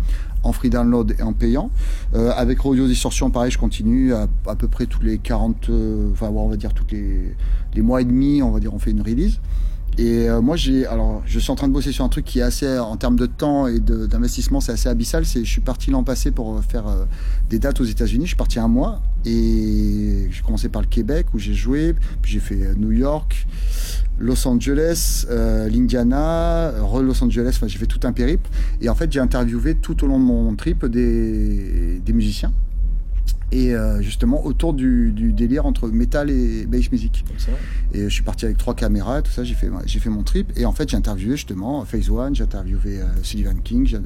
[0.43, 1.71] en free download et en payant.
[2.15, 6.11] Euh, avec Rodeo Distortion pareil je continue à, à peu près tous les 40, euh,
[6.13, 7.35] enfin on va dire toutes les
[7.75, 9.41] les mois et demi on va dire on fait une release.
[9.99, 12.39] Et euh, moi, j'ai, alors, je suis en train de bosser sur un truc qui
[12.39, 15.27] est assez, en termes de temps et d'investissement, c'est assez abyssal.
[15.27, 17.05] C'est, je suis parti l'an passé pour euh, faire euh,
[17.51, 18.25] des dates aux États-Unis.
[18.25, 22.31] Je suis parti un mois et j'ai commencé par le Québec où j'ai joué, puis
[22.31, 23.49] j'ai fait euh, New York,
[24.21, 27.55] Los Angeles, euh, l'Indiana, re Los Angeles.
[27.57, 28.49] Enfin, j'ai fait tout un périple.
[28.81, 32.53] Et en fait, j'ai interviewé tout au long de mon trip des musiciens.
[33.51, 37.25] Et euh, justement autour du, du délire entre métal et bass music.
[37.93, 40.53] Et je suis parti avec trois caméras, tout ça, j'ai fait, j'ai fait mon trip.
[40.57, 44.01] Et en fait, j'ai interviewé justement Phase One, j'ai interviewé euh, Sullivan King, j'ai euh,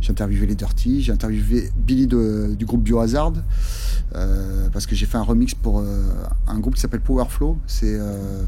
[0.00, 3.32] j'ai interviewé les Dirty, j'ai interviewé Billy de- du groupe Biohazard,
[4.14, 5.84] euh, parce que j'ai fait un remix pour euh,
[6.46, 7.56] un groupe qui s'appelle Powerflow.
[7.66, 8.42] C'est euh,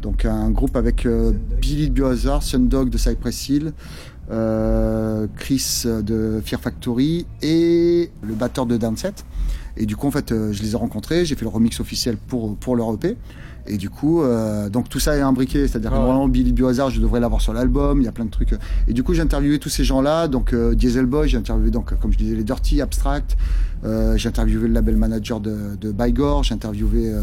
[0.00, 1.06] donc un groupe avec
[1.60, 3.72] Billy de Biohazard, Sundog de Cypress Hill,
[4.30, 9.14] euh, Chris de Fear Factory et le batteur de Downset.
[9.76, 12.16] Et du coup, en fait, euh, je les ai rencontrés, j'ai fait le remix officiel
[12.16, 13.16] pour, pour leur EP.
[13.68, 16.00] Et du coup, euh, donc tout ça est imbriqué, c'est-à-dire que Ouais.
[16.00, 18.54] normalement Billy Biohazard, je devrais l'avoir sur l'album, il y a plein de trucs.
[18.86, 21.98] Et du coup, j'ai interviewé tous ces gens-là, donc euh, Diesel Boy, j'ai interviewé donc,
[21.98, 23.36] comme je disais, les Dirty, Abstract,
[23.84, 27.18] euh, j'ai interviewé le label manager de, de Bygore, j'ai interviewé euh,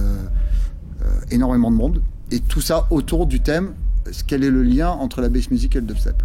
[1.02, 2.02] euh, énormément de monde.
[2.30, 3.70] Et tout ça autour du thème,
[4.28, 6.22] quel est le lien entre la bass music et le dubstep?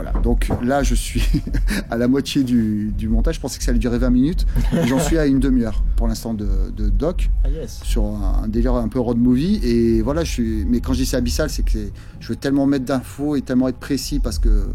[0.00, 1.42] Voilà, donc là je suis
[1.90, 4.46] à la moitié du, du montage, je pensais que ça allait durer 20 minutes,
[4.86, 7.80] j'en suis à une demi-heure pour l'instant de, de doc Ah yes.
[7.82, 9.56] sur un, un délire un peu road movie.
[9.64, 11.78] Et voilà je suis mais quand je dis c'est abyssal c'est que
[12.20, 14.68] je veux tellement mettre d'infos et tellement être précis parce que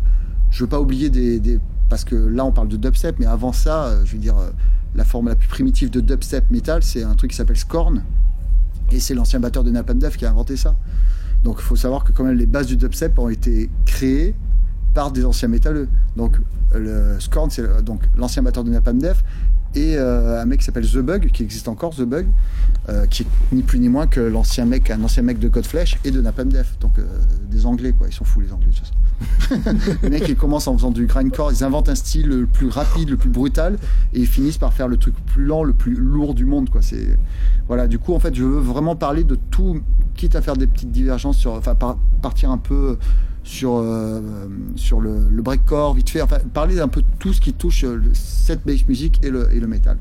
[0.50, 3.54] je veux pas oublier des, des- parce que là on parle de dubstep mais avant
[3.54, 4.50] ça euh, je veux dire euh,
[4.94, 8.04] la forme la plus primitive de dubstep metal c'est un truc qui s'appelle Scorn.
[8.92, 10.76] Et c'est l'ancien batteur de Napalm Death qui a inventé ça.
[11.46, 14.36] Donc il faut savoir que quand même les bases du dubstep ont été créées
[14.94, 16.38] par des anciens métalleux donc
[17.20, 19.24] Scorn c'est donc l'ancien batteur de Napalm Death
[19.76, 22.28] et euh, un mec qui s'appelle The Bug qui existe encore The Bug
[22.90, 25.98] euh, qui est ni plus ni moins que l'ancien mec, un ancien mec de Godflesh
[26.04, 26.78] et de Napalm Death.
[26.82, 27.06] Donc euh,
[27.50, 28.08] des Anglais, quoi.
[28.08, 28.94] Ils sont fous, les Anglais, de façon.
[30.04, 33.10] les mecs, ils commencent en faisant du grindcore, ils inventent un style le plus rapide,
[33.10, 33.78] le plus brutal,
[34.14, 36.82] et ils finissent par faire le truc plus lent, le plus lourd du monde, quoi.
[36.82, 37.18] C'est
[37.68, 37.88] voilà.
[37.88, 39.82] Du coup, en fait, je veux vraiment parler de tout,
[40.16, 42.98] quitte à faire des petites divergences sur, enfin, par- partir un peu
[43.44, 44.22] sur euh,
[44.76, 47.84] sur le, le breakcore vite fait, enfin, parler un peu de tout ce qui touche
[47.84, 49.98] euh, le- cette bass music et le et le métal.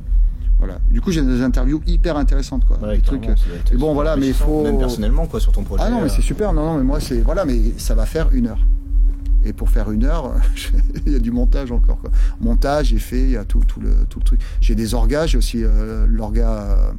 [0.58, 0.78] Voilà.
[0.90, 2.78] Du coup, j'ai des interviews hyper intéressantes, quoi.
[2.78, 3.24] Ouais, des trucs.
[3.28, 5.82] être Et bon, voilà, mais il faut- Même personnellement, quoi, sur ton projet.
[5.84, 6.52] Ah non, mais euh, c'est super.
[6.52, 8.60] Non, non, mais moi, c'est voilà, mais ça va faire une heure.
[9.44, 10.34] Et pour faire une heure,
[11.06, 11.98] il y a du montage encore.
[12.00, 12.10] Quoi.
[12.40, 14.40] Montage, j'ai fait, il y a tout, tout, le, tout le truc.
[14.60, 16.92] J'ai des orgas, j'ai aussi euh, l'orga, euh,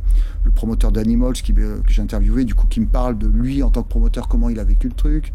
[0.43, 3.63] le promoteur d'Animals qui, euh, que j'ai interviewé, du coup, qui me parle de lui
[3.63, 5.31] en tant que promoteur, comment il a vécu le truc.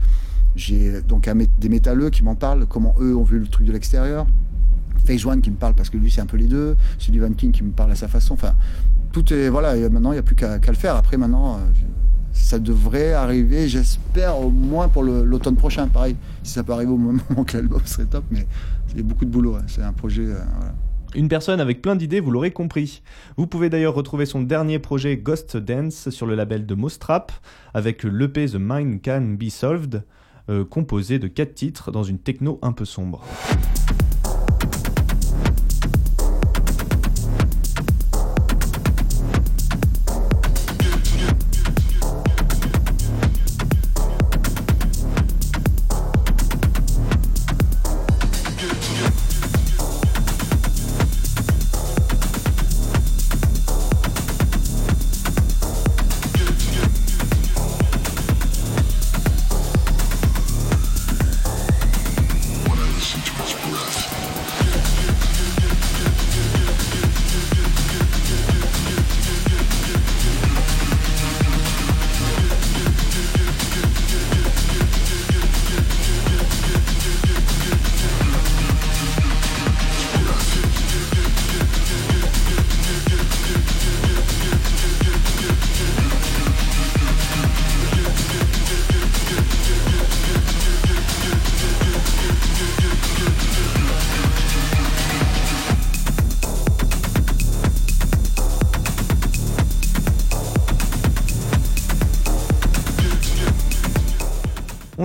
[0.58, 3.64] J'ai donc un mé- des métalleux qui m'en parlent, comment eux ont vu le truc
[3.66, 4.26] de l'extérieur.
[5.04, 6.76] Phase One qui me parle parce que lui, c'est un peu les deux.
[6.98, 8.34] Sullivan King qui me parle à sa façon.
[8.34, 8.54] Enfin,
[9.12, 9.48] tout est.
[9.48, 10.96] Voilà, maintenant, il n'y a plus qu'à le faire.
[10.96, 11.54] Après, maintenant.
[11.54, 11.58] euh,
[12.32, 15.88] ça devrait arriver, j'espère, au moins pour l'automne prochain.
[15.88, 18.46] Pareil, si ça peut arriver au moment que l'album serait top, mais
[18.96, 19.56] a beaucoup de boulot.
[19.66, 20.26] C'est un projet.
[20.26, 20.38] euh.
[21.14, 23.02] Une personne avec plein d'idées, vous l'aurez compris.
[23.36, 27.32] Vous pouvez d'ailleurs retrouver son dernier projet Ghost Dance sur le label de Mostrap
[27.74, 30.00] avec l'EP The Mind Can Be Solved, euh,
[30.70, 33.24] composé de 4 titres dans une techno un peu sombre.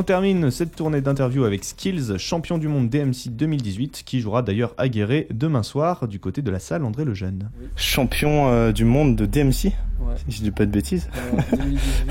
[0.04, 4.74] On termine cette tournée d'interview avec Skills, champion du monde DMC 2018, qui jouera d'ailleurs
[4.78, 7.49] à Guéret demain soir du côté de la salle André Lejeune.
[7.78, 10.16] Champion euh, du monde de DMC, Ouais.
[10.28, 11.45] si je dis pas de bêtises, Alors,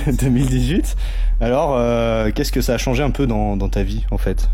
[0.07, 0.21] 2018.
[0.25, 0.97] 2018.
[1.43, 4.49] Alors, euh, qu'est-ce que ça a changé un peu dans, dans ta vie en fait?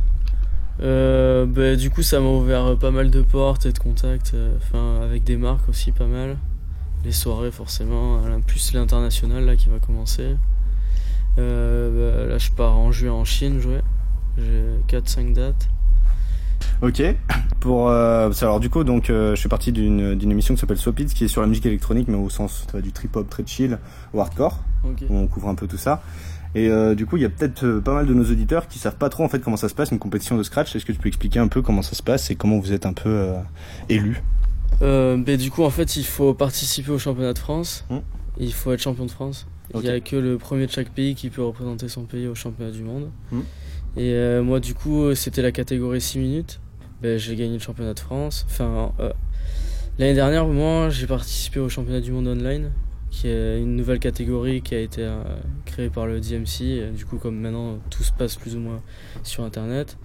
[0.82, 4.56] Euh, bah, du coup, ça m'a ouvert pas mal de portes et de contacts, euh,
[4.56, 6.38] enfin avec des marques aussi pas mal.
[7.04, 8.18] Les soirées forcément,
[8.48, 10.34] plus l'international là qui va commencer.
[11.38, 13.80] Euh, bah, là, je pars en juin en Chine jouer.
[14.36, 15.68] J'ai 4-5 dates.
[16.82, 17.02] Ok.
[17.60, 21.06] Pour euh, alors du coup donc euh, je fais partie d'une émission qui s'appelle Swapit
[21.06, 23.80] qui est sur la musique électronique mais au sens vois, du trip hop très chill
[24.14, 26.02] au hardcore où on couvre un peu tout ça.
[26.54, 28.96] Et euh, du coup il y a peut-être pas mal de nos auditeurs qui savent
[28.96, 30.76] pas trop en fait comment ça se passe une compétition de scratch.
[30.76, 32.86] Est-ce que tu peux expliquer un peu comment ça se passe et comment vous êtes
[32.86, 33.34] un peu
[33.88, 34.22] élu
[34.82, 37.84] Euh, ben, du coup, en fait, il faut participer au championnat de France.
[37.90, 37.98] Hmm.
[38.38, 39.46] Il faut être champion de France.
[39.74, 42.34] Il n'y a que le premier de chaque pays qui peut représenter son pays au
[42.34, 43.10] championnat du monde.
[43.30, 43.40] Hmm.
[43.96, 46.60] Et euh, moi, du coup, c'était la catégorie 6 minutes.
[47.02, 48.46] Ben, j'ai gagné le championnat de France.
[48.48, 49.12] Enfin, euh,
[49.98, 52.70] l'année dernière, moi, j'ai participé au championnat du monde online,
[53.10, 55.22] qui est une nouvelle catégorie qui a été euh,
[55.64, 56.62] créée par le DMC.
[56.62, 58.82] Et du coup, comme maintenant tout se passe plus ou moins
[59.22, 59.96] sur Internet.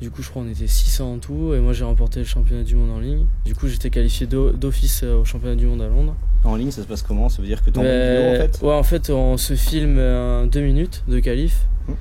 [0.00, 2.62] Du coup, je crois qu'on était 600 en tout, et moi j'ai remporté le championnat
[2.64, 3.24] du monde en ligne.
[3.46, 6.14] Du coup, j'étais qualifié d'o- d'office euh, au championnat du monde à Londres.
[6.44, 7.28] En ligne, ça se passe comment?
[7.30, 8.62] Ça veut dire que tu Mais- vidéo en fait?
[8.66, 11.66] Ouais, en fait, on se filme euh, deux minutes de qualif.
[11.88, 11.92] Hmm.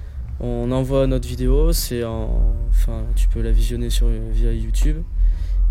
[0.41, 2.53] On envoie notre vidéo, c'est en...
[2.69, 4.97] enfin, tu peux la visionner sur via YouTube.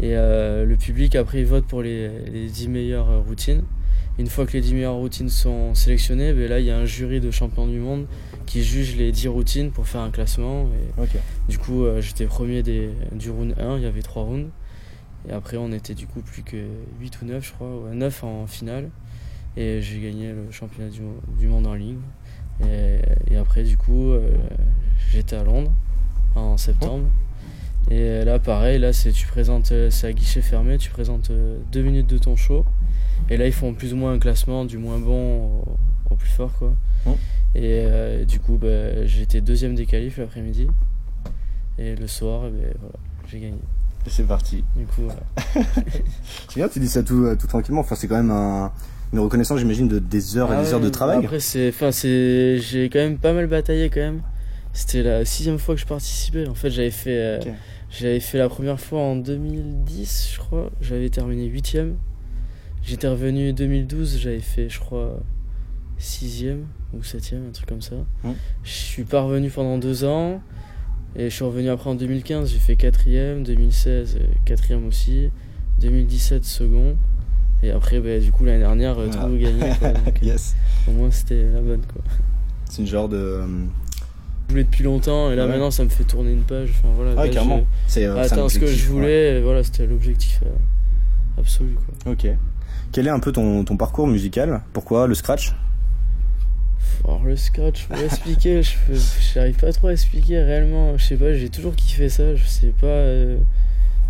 [0.00, 3.62] Et euh, le public après il vote pour les, les 10 meilleures euh, routines.
[4.18, 6.84] Une fois que les 10 meilleures routines sont sélectionnées, ben là il y a un
[6.84, 8.06] jury de champions du monde
[8.46, 10.66] qui juge les 10 routines pour faire un classement.
[10.66, 11.02] Et
[11.48, 14.50] du coup, euh, j'étais premier des, du round 1, il y avait 3 rounds.
[15.28, 16.56] Et après, on était du coup plus que
[17.00, 18.90] 8 ou 9, je crois, ouais, 9 en finale.
[19.56, 21.00] Et j'ai gagné le championnat du,
[21.38, 22.00] du monde en ligne.
[22.62, 22.98] Et,
[23.30, 24.36] et après, du coup, euh,
[25.10, 25.72] j'étais à Londres
[26.34, 27.06] en septembre.
[27.90, 31.30] Et là, pareil, là, c'est tu présentes, euh, c'est à guichet fermé, tu présentes
[31.70, 32.64] deux minutes de ton show.
[33.30, 35.78] Et là, ils font plus ou moins un classement du moins bon au,
[36.10, 36.72] au plus fort, quoi.
[37.54, 40.66] Et euh, du coup, bah, j'étais deuxième des qualifs l'après-midi.
[41.78, 42.94] Et le soir, ben, voilà,
[43.30, 43.58] j'ai gagné.
[44.06, 44.64] Et C'est parti.
[44.76, 45.22] Du coup, voilà.
[46.48, 47.80] C'est bien, tu dis ça tout, euh, tout tranquillement.
[47.80, 48.72] Enfin, c'est quand même un-
[49.12, 51.18] une reconnaissance, j'imagine, de des heures et Ah des heures de travail.
[51.18, 54.22] Après, c'est, enfin, c'est, j'ai quand même pas mal bataillé quand même.
[54.72, 56.48] C'était la sixième fois que je participais.
[56.48, 57.38] En fait, j'avais fait, euh,
[57.90, 60.70] j'avais fait la première fois en 2010, je crois.
[60.80, 61.94] J'avais terminé huitième.
[62.82, 65.20] J'étais revenu 2012, j'avais fait, je crois,
[65.98, 67.96] sixième ou septième, un truc comme ça.
[68.22, 68.30] Mm.
[68.64, 70.40] Je suis pas revenu pendant deux ans.
[71.16, 75.30] Et je suis revenu après en 2015, j'ai fait quatrième, 2016, euh, quatrième aussi,
[75.80, 76.96] 2017 second.
[77.62, 79.28] Et après, bah, du coup, l'année dernière, euh, Voilà.
[79.28, 79.72] tout gagné.
[79.78, 79.92] quoi.
[79.92, 80.56] Donc, euh, yes.
[80.88, 81.82] au moins, c'était la bonne.
[81.92, 82.02] Quoi.
[82.68, 83.16] C'est une genre de.
[83.16, 83.46] euh,
[84.48, 85.52] Je voulais depuis longtemps, et là Ouais.
[85.52, 86.70] maintenant, ça me fait tourner une page.
[86.78, 87.64] Enfin, voilà, Ah, là, carrément.
[87.86, 91.76] C'est euh, ce que je voulais, voilà, c'était l'objectif euh, absolu.
[92.02, 92.12] Quoi.
[92.12, 92.26] Ok.
[92.90, 94.62] Quel est un peu ton, ton parcours musical?
[94.72, 95.54] Pourquoi le scratch?
[97.04, 98.72] Alors, le scratch, pour expliquer, je
[99.34, 100.96] j'arrive pas trop à expliquer réellement.
[100.96, 103.36] Je sais pas, j'ai toujours kiffé ça, je sais pas euh,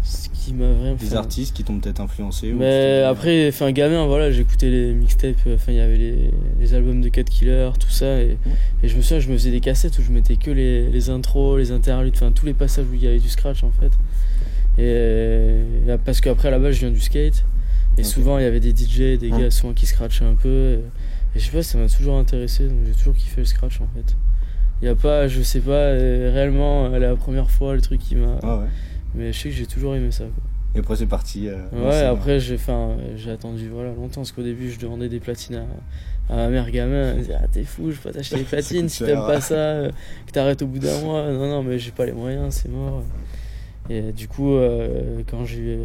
[0.02, 0.94] ce qui m'a vraiment.
[0.96, 4.92] Des artistes qui t'ont peut-être influencé ou Mais t'ont- après, enfin gamin, voilà, j'écoutais les
[4.92, 8.36] mixtapes, euh, enfin il y avait les, les albums de Cat Killer, tout ça, et,
[8.82, 11.10] et je me souviens, je me faisais des cassettes où je mettais que les, les
[11.10, 13.92] intros, les interludes, enfin tous les passages où il y avait du scratch en fait.
[14.76, 17.44] Et euh, parce qu'après à la base je viens du skate,
[17.96, 19.42] et souvent il y avait des DJ, des Ouais.
[19.44, 20.78] gars souvent qui scratchaient un peu, et,
[21.34, 23.88] et je sais pas, ça m'a toujours intéressé, donc j'ai toujours kiffé le scratch en
[23.94, 24.14] fait.
[24.82, 28.16] Il a pas, je sais pas euh, réellement euh, la première fois le truc qui
[28.16, 28.36] m'a.
[28.42, 28.66] Ah ouais.
[29.14, 30.24] Mais je sais que j'ai toujours aimé ça.
[30.24, 30.42] quoi.
[30.74, 31.48] Et après, c'est parti.
[31.48, 32.58] euh, Ouais, après j'ai
[33.16, 35.62] j'ai attendu voilà, longtemps parce qu'au début je demandais des platines
[36.28, 37.10] à, à ma mère gamin.
[37.10, 39.40] Elle me disait Ah, t'es fou, je peux pas t'acheter des platines si t'aimes pas
[39.40, 39.90] ça, euh,
[40.26, 41.30] que t'arrêtes au bout d'un mois.
[41.32, 43.02] Non, non, mais j'ai pas les moyens, c'est mort.
[43.90, 44.56] Et du coup,
[45.30, 45.78] quand j'ai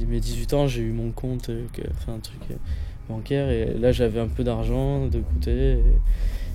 [0.00, 1.50] eu mes 18 ans, j'ai eu mon compte,
[1.96, 2.40] enfin un truc
[3.08, 5.78] bancaire, et là j'avais un peu d'argent de côté.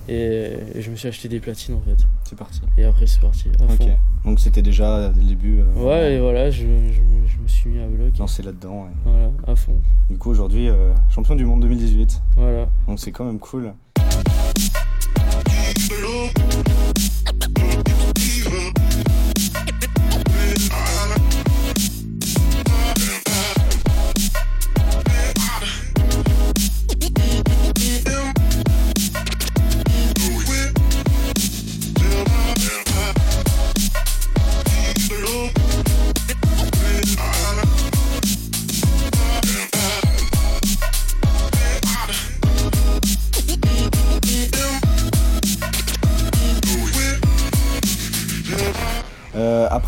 [0.07, 2.03] Et, et- et je me suis acheté des platines en fait.
[2.23, 2.61] C'est parti.
[2.77, 3.49] Et après c'est parti.
[3.59, 3.77] À Ok.
[3.77, 3.89] fond.
[4.25, 5.59] Donc c'était déjà dès le début.
[5.61, 8.17] euh, Ouais, et voilà, je, je- je me suis mis à bloc.
[8.17, 8.87] Lancé là-dedans.
[9.05, 9.75] Voilà, à fond.
[10.09, 12.21] Du coup, aujourd'hui, euh, champion du monde 2018.
[12.35, 12.67] Voilà.
[12.87, 13.73] Donc c'est quand même cool.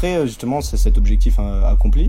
[0.01, 2.05] Après, euh, justement, c'est cet objectif euh, accompli.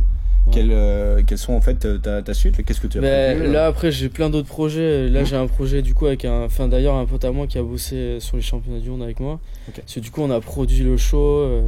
[0.46, 0.52] Ouais.
[0.54, 3.42] Quelles, euh, quelles sont en fait euh, ta, ta suite Qu'est-ce que tu as prévu,
[3.48, 5.08] euh là après j'ai plein d'autres projets.
[5.08, 5.26] Là Mhm.
[5.26, 7.62] j'ai un projet du coup avec un, enfin d'ailleurs un pote à moi qui a
[7.62, 9.38] bossé sur les championnats du monde avec moi.
[9.68, 9.76] Ok.
[9.76, 11.62] Parce que du coup on a produit le show, euh,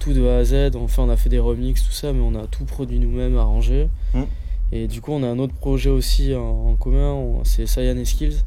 [0.00, 0.72] tout de A à Z.
[0.74, 3.88] Enfin on a fait des remixes tout ça, mais on a tout produit nous-mêmes, arrangé.
[4.12, 4.26] Mhm.
[4.72, 6.40] Et du coup on a un autre projet aussi en,
[6.72, 7.16] en commun.
[7.44, 8.42] C'est Cyan et Skills.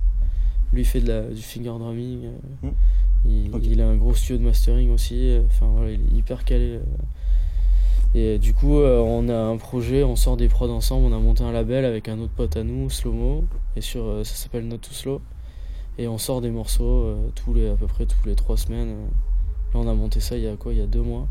[0.71, 2.25] Lui fait de la, du finger drumming.
[2.25, 2.73] euh, Mhm.
[3.25, 5.29] Il, a un gros studio de mastering aussi.
[5.29, 6.75] euh, Enfin voilà il est hyper calé.
[6.75, 6.79] euh.
[8.15, 11.19] Et du coup, euh, on a un projet, on sort des prods ensemble, on a
[11.19, 13.43] monté un label avec un autre pote à nous, Slowmo,
[13.75, 15.21] et sur, euh, ça s'appelle Not Too Slow.
[15.97, 18.89] Et on sort des morceaux euh, tous les, à peu près tous les trois semaines.
[18.89, 19.05] euh.
[19.73, 21.27] Là, on a monté ça il y a quoi Il y a deux mois.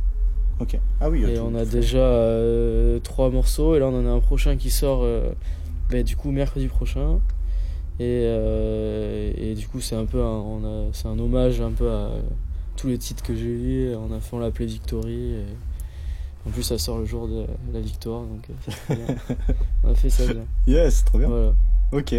[0.61, 0.77] Ok.
[1.01, 1.23] Ah oui.
[1.25, 4.71] Et on a déjà euh, trois morceaux et là on en a un prochain qui
[4.71, 5.33] sort euh,
[5.89, 7.21] ben, du coup mercredi prochain.
[8.01, 11.71] Et, euh, et du coup c'est un peu un, on a, c'est un hommage un
[11.71, 12.11] peu à
[12.77, 13.95] tous les titres que j'ai eu.
[13.97, 15.35] On a fait on l'a appelé Victory.
[15.35, 15.45] Et
[16.49, 19.15] en plus ça sort le jour de la victoire donc euh, c'est trop bien.
[19.85, 20.43] on a fait ça bien.
[20.67, 21.29] Yes, trop bien.
[21.29, 21.53] Voilà.
[21.93, 22.15] Ok.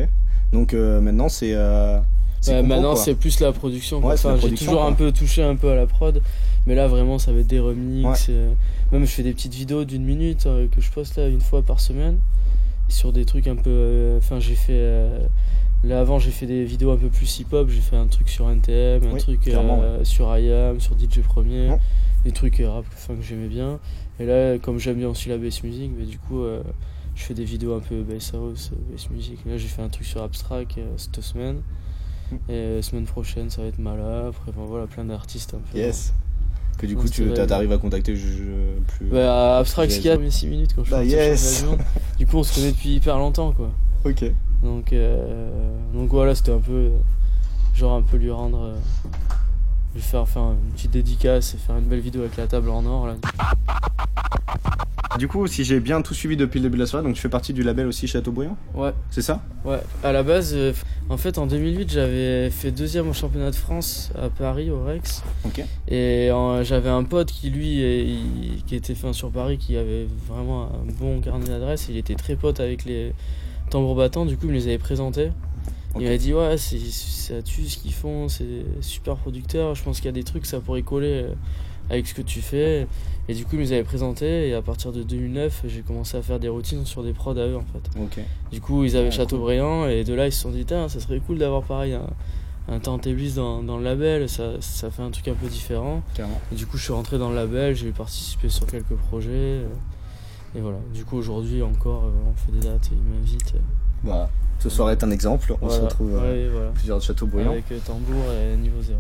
[0.54, 1.54] Donc euh, maintenant c'est.
[1.54, 2.00] Euh,
[2.46, 4.00] Ouais, compos, maintenant c'est plus la production.
[4.06, 4.88] Ouais, Enfin, j'ai toujours quoi.
[4.88, 6.22] un peu touché un peu à la prod,
[6.68, 8.26] mais là vraiment ça va être des remixes.
[8.30, 8.52] euh,
[8.92, 11.80] Même je fais des petites vidéos d'une minute que je poste là une fois par
[11.80, 12.18] semaine
[12.90, 13.70] sur des trucs un peu.
[13.70, 14.74] euh, Enfin j'ai fait.
[14.74, 15.20] euh,
[15.84, 18.50] Là avant j'ai fait des vidéos un peu plus hip-hop, j'ai fait un truc sur
[18.50, 21.80] NTM, un Oui, truc euh, sur IAM, sur DJ Premier, Ouais.
[22.24, 23.80] des trucs rap enfin, que j'aimais bien.
[24.20, 26.64] Et là comme j'aime bien aussi la bass music, mais du coup euh,
[27.16, 29.40] je fais des vidéos un peu bass house, bass music.
[29.46, 31.62] Là j'ai fait un truc sur Abstract euh, cette semaine.
[32.48, 35.78] Et euh, semaine prochaine ça va être Mala, après enfin, voilà plein d'artistes un peu.
[35.78, 36.14] Yes.
[36.78, 38.44] Que du coup tu t'arrives à contacter je, je-
[38.98, 39.06] plus.
[39.08, 41.66] Bah, Abstract y a, mais 6 minutes quand je Bah, yes.
[42.18, 43.70] du coup on se connaît depuis hyper longtemps quoi.
[44.06, 44.26] Ok.
[44.64, 45.50] Donc, euh,
[45.94, 46.90] donc voilà, c'était un peu.
[47.76, 48.62] genre un peu lui rendre.
[48.64, 48.76] euh,
[49.96, 52.86] lui faire faire une petite dédicace et faire une belle vidéo avec la table en
[52.86, 53.16] or là.
[55.20, 57.22] Du coup, si j'ai bien tout suivi depuis le début de la soirée, donc tu
[57.22, 59.44] fais partie du label aussi Châteaubriand, Ouais, c'est ça?
[59.64, 59.80] Ouais.
[60.04, 60.74] À la base, euh,
[61.10, 65.22] en fait en 2008, j'avais fait deuxième au championnat de France à Paris au Rex.
[65.46, 65.60] Ok.
[65.88, 70.08] Et euh, j'avais un pote qui lui, il- qui était fin sur Paris, qui avait
[70.28, 71.86] vraiment un bon carnet d'adresses.
[71.90, 73.14] Il était très pote avec les
[73.70, 75.32] tambours battants, du coup il me les avait présentés.
[76.00, 79.98] Il m'a dit ouais c'est ça tue ce qu'ils font, c'est super producteur, je pense
[79.98, 81.34] qu'il y a des trucs ça pourrait coller euh,
[81.90, 82.88] avec ce que tu fais.
[83.30, 86.18] Et du coup il me les avait présentés et à partir de 2009 j'ai commencé
[86.18, 88.02] à faire des routines sur des prods à eux en fait.
[88.02, 88.20] Ok.
[88.52, 91.20] Du coup ils avaient Ouais, Chateaubriand et de là ils se sont dit ça serait
[91.20, 92.08] cool d'avoir pareil un,
[92.68, 96.02] un dans, dans le label, ça, ça fait un truc un peu différent.
[96.16, 96.40] Carrément.
[96.52, 99.30] Et du coup, je suis rentré dans le label, j'ai participé sur quelques projets.
[99.32, 99.68] euh,
[100.56, 100.78] Et voilà.
[100.94, 103.54] Du coup, aujourd'hui encore, euh, on fait des dates et ils m'invitent.
[104.06, 104.30] Euh, Bah,
[104.60, 105.54] ce soir est un exemple.
[105.62, 105.84] On se voilà.
[105.86, 106.70] retrouve euh, Ouais, voilà.
[106.74, 107.52] plusieurs de Châteaubriand.
[107.52, 109.00] Avec euh, tambour et niveau zéro.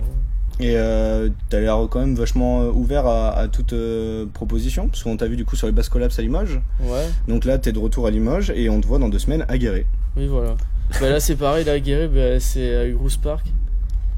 [0.60, 5.02] Et euh, t'as l'air quand même vachement euh, ouvert à, à toute euh, proposition, parce
[5.04, 6.60] qu'on t'a vu du coup sur les Bass Collapse à Limoges.
[6.82, 9.46] Ouais, Donc là, t'es de retour à Limoges et on te voit dans deux semaines
[9.48, 9.86] à Guéret.
[10.16, 10.56] oui, voilà.
[11.02, 13.48] bah, là, c'est pareil, là, Guéry, bah, c'est à Bruce Park,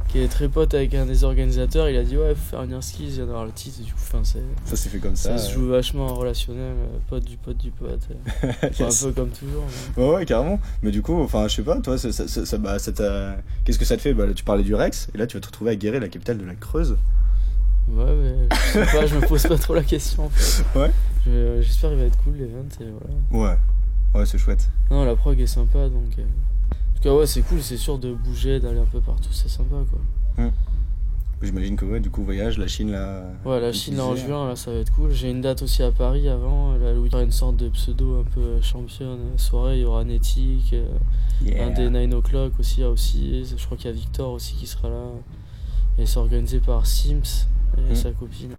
[0.07, 1.89] qui est très pote avec un des organisateurs.
[1.89, 3.77] Il a dit, ouais, faut faire une skis, il vient d'avoir le titre.
[3.81, 4.41] Et du coup, enfin, c'est.
[4.65, 5.37] Ça s'est fait comme ça.
[5.37, 8.07] Ça se joue vachement en relationnel, euh, pote du pote du pote.
[8.43, 8.51] euh.
[8.79, 9.03] Yes.
[9.03, 9.63] Un peu comme toujours.
[9.97, 10.59] mais- Ouais, ouais, carrément.
[10.83, 12.77] Mais du coup, enfin, je sais pas, toi, ça, ça, ça, bah,
[13.65, 14.13] qu'est-ce que ça te fait?
[14.13, 16.07] Bah, là, Tu parlais du Rex, et là, tu vas te retrouver à Guéret, la
[16.09, 16.97] capitale de la Creuse.
[17.87, 20.63] Ouais, mais je sais pas, je me pose pas trop la question en fait.
[20.79, 20.91] Ouais.
[21.25, 22.85] Je- J'espère qu'il va être cool l'event et
[23.31, 23.51] voilà.
[23.53, 23.57] Ouais.
[24.15, 24.69] Ouais, c'est chouette.
[24.89, 26.17] Non, la prog est sympa donc.
[26.17, 26.23] euh,
[27.09, 29.75] tout cas, ouais, c'est cool, c'est sûr de bouger, d'aller un peu partout, c'est sympa
[29.89, 30.49] quoi.
[31.41, 33.23] J'imagine que, ouais, du coup, voyage, la Chine, là.
[33.45, 34.25] Ouais, la Chine en disais.
[34.25, 35.11] juin, là ça va être cool.
[35.11, 37.69] J'ai une date aussi à Paris avant, là où il y aura une sorte de
[37.69, 39.77] pseudo un peu championne soirée.
[39.77, 40.87] Il y aura Netic, euh,
[41.43, 41.67] Yeah.
[41.67, 43.45] un des 9 o'clock aussi, là aussi.
[43.45, 45.03] Je crois qu'il y a Victor aussi qui sera là.
[45.99, 47.47] Et c'est organisé par Sims
[47.77, 47.95] et Mm.
[47.95, 48.55] sa copine.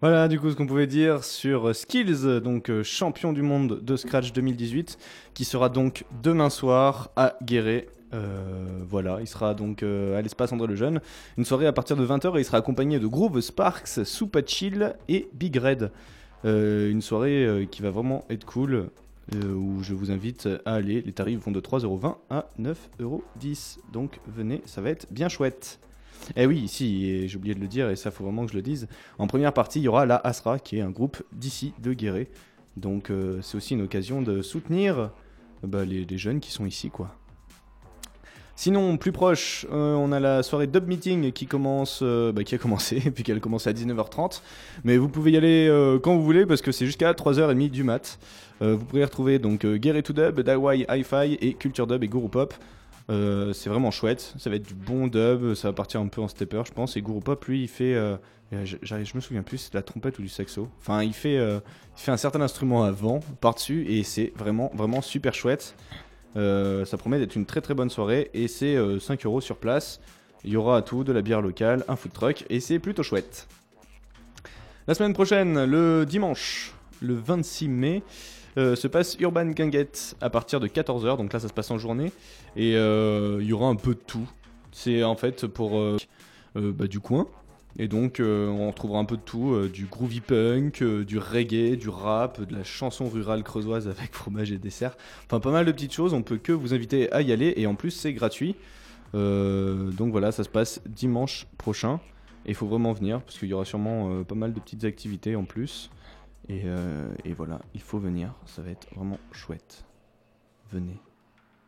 [0.00, 3.96] Voilà, du coup, ce qu'on pouvait dire sur Skills, donc euh, champion du monde de
[3.96, 4.96] Scratch 2018,
[5.34, 7.86] qui sera donc demain soir à Guéret.
[8.14, 11.00] Euh, voilà, il sera donc euh, à l'espace André le Jeune.
[11.36, 14.94] Une soirée à partir de 20h et il sera accompagné de Groove Sparks, Super Chill
[15.08, 15.90] et Big Red.
[16.46, 18.88] Euh, une soirée euh, qui va vraiment être cool,
[19.34, 21.02] euh, où je vous invite à aller.
[21.02, 23.78] Les tarifs vont de 3,20€ à 9,10€.
[23.92, 25.78] Donc venez, ça va être bien chouette.
[26.36, 28.62] Eh oui, si, j'ai oublié de le dire, et ça faut vraiment que je le
[28.62, 28.88] dise.
[29.18, 32.28] En première partie, il y aura la Asra, qui est un groupe d'ici, de Guéret.
[32.76, 35.10] Donc euh, c'est aussi une occasion de soutenir
[35.62, 37.14] bah, les, jeunes qui sont ici, quoi.
[38.56, 42.54] Sinon, plus proche, euh, on a la soirée Dub Meeting qui commence, euh, bah, qui
[42.54, 44.42] a commencé, puis qu'elle commence à 19h30.
[44.84, 47.84] Mais vous pouvez y aller euh, quand vous voulez, parce que c'est jusqu'à 3h30 du
[47.84, 48.18] mat.
[48.62, 52.52] Vous pourrez retrouver donc Guéret to Dub, Dawai Hi-Fi et Culture Dub et Guru Pop.
[53.08, 56.20] Euh, c'est vraiment chouette, ça va être du bon dub, ça va partir un peu
[56.20, 56.96] en stepper, je pense.
[56.96, 57.94] Et Guru Pop, lui, il fait.
[57.94, 58.16] euh,
[58.52, 60.68] je, me souviens plus, c'est de la trompette ou du saxo.
[60.80, 61.60] Enfin, il fait, euh,
[61.96, 65.74] il fait un certain instrument avant, par-dessus, et c'est vraiment, vraiment super chouette.
[66.34, 70.00] Ça promet d'être une très très bonne soirée, et c'est euh, 5 euros sur place.
[70.44, 73.02] Il y aura à tout, de la bière locale, un food truck, et c'est plutôt
[73.02, 73.46] chouette.
[74.86, 78.02] La semaine prochaine, le dimanche, le 26 mai,
[78.60, 81.78] euh, se passe Urban Ganget à partir de 14h, donc là ça se passe en
[81.78, 82.12] journée,
[82.56, 84.28] et euh, il y aura un peu de tout.
[84.72, 85.96] C'est en fait pour euh,
[86.56, 87.26] euh, bah, du coin,
[87.78, 91.18] et donc euh, on retrouvera un peu de tout, euh, du groovy punk, euh, du
[91.18, 94.96] reggae, du rap, de la chanson rurale creusoise avec fromage et dessert,
[95.26, 97.66] enfin pas mal de petites choses, on peut que vous inviter à y aller, et
[97.66, 98.54] en plus c'est gratuit.
[99.14, 102.00] Euh, donc voilà, ça se passe dimanche prochain.
[102.46, 104.84] Et il faut vraiment venir parce qu'il y aura sûrement euh, pas mal de petites
[104.84, 105.90] activités en plus.
[106.50, 108.34] Et, euh, et voilà, il faut venir.
[108.46, 109.84] Ça va être vraiment chouette.
[110.72, 111.00] Venez.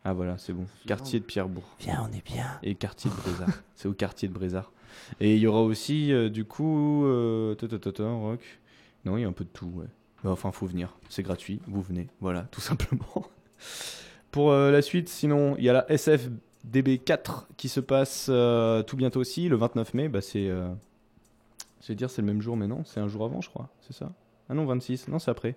[0.03, 0.65] Ah voilà, c'est bon.
[0.85, 1.63] Quartier de Pierrebourg.
[1.79, 2.59] Viens, on est bien.
[2.63, 3.47] Et quartier de Brézard.
[3.75, 4.71] c'est au quartier de Brézard.
[5.21, 8.41] Et il y aura aussi, euh, du coup, euh, ta, ta, ta, ta, rock.
[9.05, 9.87] Non, il y a un peu de tout, ouais.
[10.25, 10.93] Enfin, faut venir.
[11.09, 11.61] C'est gratuit.
[11.67, 12.07] Vous venez.
[12.19, 13.25] Voilà, tout simplement.
[14.31, 18.97] Pour euh, la suite, sinon, il y a la SFDB4 qui se passe euh, tout
[18.97, 20.09] bientôt aussi, le 29 mai.
[20.09, 20.49] Bah, c'est.
[20.49, 20.69] euh,
[21.81, 23.69] je vais dire, c'est le même jour, mais non, c'est un jour avant, je crois.
[23.81, 24.11] C'est ça?
[24.49, 25.07] Ah non, 26.
[25.07, 25.55] Non, c'est après.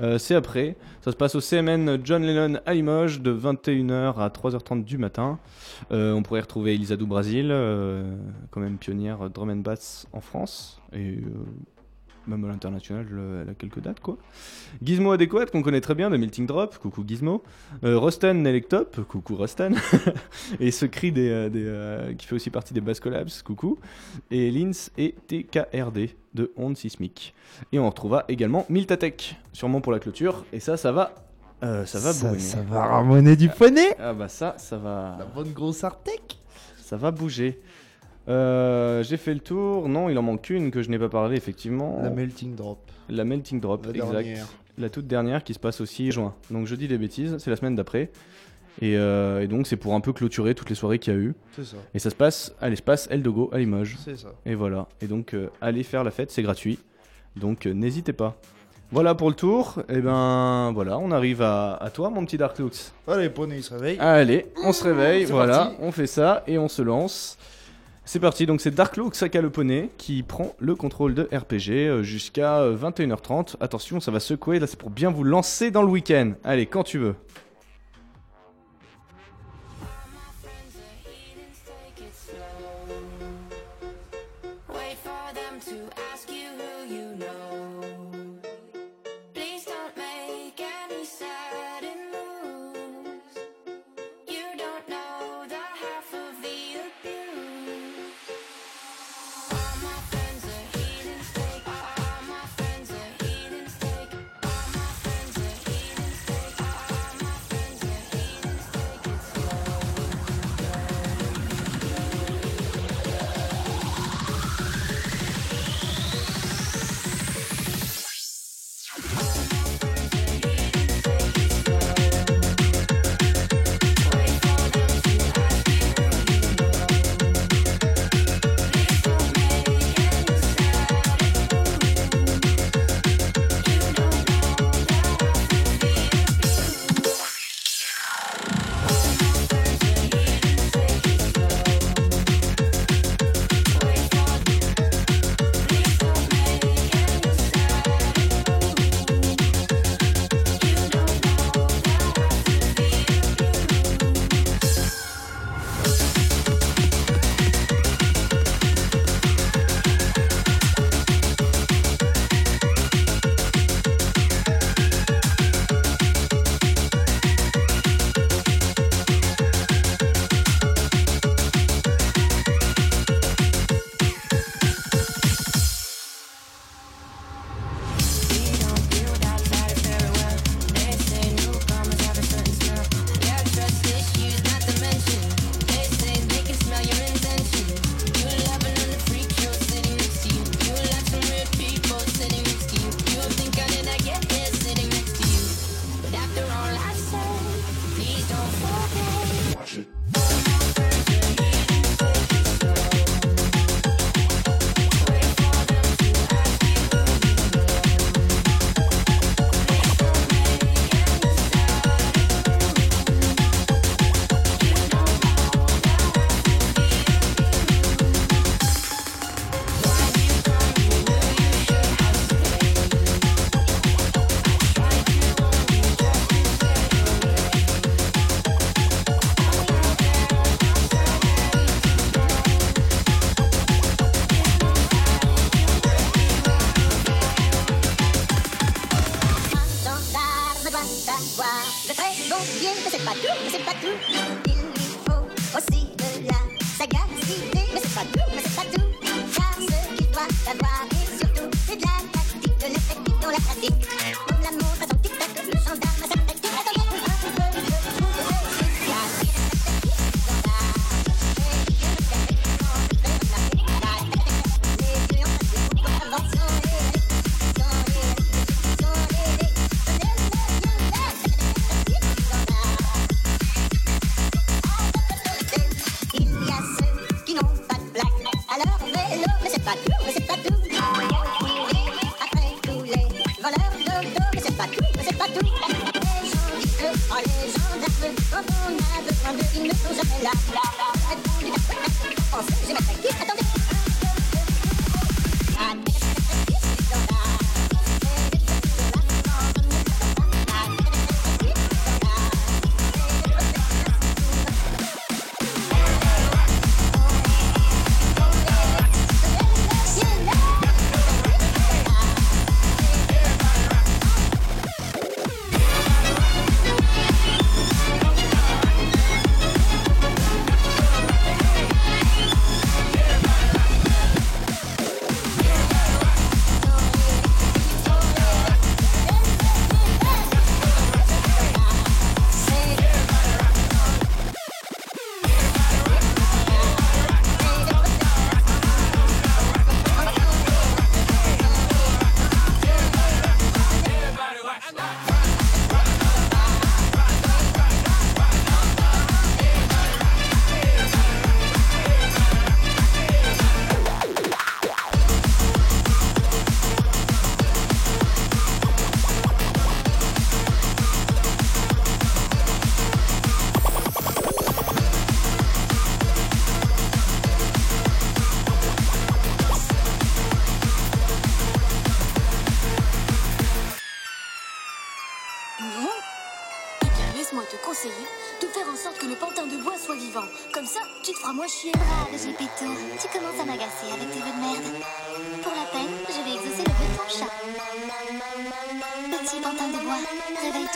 [0.00, 0.76] Euh, c'est après.
[1.02, 5.38] Ça se passe au CMN John Lennon à Limoges de 21h à 3h30 du matin.
[5.90, 8.16] Euh, on pourrait retrouver Elisa Brasil, euh,
[8.50, 10.80] quand même pionnière drum and bass en France.
[12.26, 13.06] Même à l'international,
[13.42, 14.16] elle a quelques dates quoi.
[14.82, 17.42] Gizmo Adéquate, qu'on connaît très bien de Melting Drop, coucou Gizmo.
[17.84, 19.70] Euh, Rustan Electop, coucou Rustan.
[20.60, 23.78] et ce cri des, euh, des, euh, qui fait aussi partie des Bass Collabs, coucou.
[24.30, 27.34] Et Lins et TKRD de Onde Sismic.
[27.72, 30.44] Et on retrouvera également Miltatech, sûrement pour la clôture.
[30.52, 31.14] Et ça, ça va.
[31.62, 33.94] euh, ça va ça, ça va ramoner du poney.
[33.98, 35.16] Ah bah ça, ça va.
[35.18, 36.38] La bonne grosse Artec.
[36.78, 37.60] Ça va bouger.
[38.28, 39.88] Euh, J'ai fait le tour.
[39.88, 41.98] Non, il en manque une que je n'ai pas parlé, effectivement.
[42.02, 42.78] La melting drop.
[43.08, 44.10] La Melting Drop, La exact.
[44.12, 44.46] dernière.
[44.78, 46.34] La toute dernière qui se passe aussi juin.
[46.50, 48.10] Donc je dis des bêtises, c'est la semaine d'après.
[48.80, 51.18] Et, euh, et donc c'est pour un peu clôturer toutes les soirées qu'il y a
[51.18, 51.34] eu.
[51.56, 51.76] C'est ça.
[51.92, 53.98] Et ça se passe à l'espace Eldogo à Limoges.
[54.02, 54.28] C'est ça.
[54.46, 54.86] Et voilà.
[55.02, 56.78] Et donc euh, allez faire la fête, c'est gratuit.
[57.36, 58.36] Donc n'hésitez pas.
[58.92, 59.82] Voilà pour le tour.
[59.90, 62.94] Et ben voilà, on arrive à, à toi mon petit Dark Lux.
[63.08, 63.98] Allez, poney, il se réveille.
[63.98, 65.76] Allez, on se réveille, voilà, parti.
[65.80, 67.36] on fait ça et on se lance.
[68.04, 72.02] C'est parti, donc c'est Dark Saka le poney qui prend le contrôle de RPG euh,
[72.02, 73.54] jusqu'à euh, 21h30.
[73.60, 76.32] Attention, ça va secouer, là c'est pour bien vous lancer dans le week-end.
[76.42, 77.14] Allez, quand tu veux.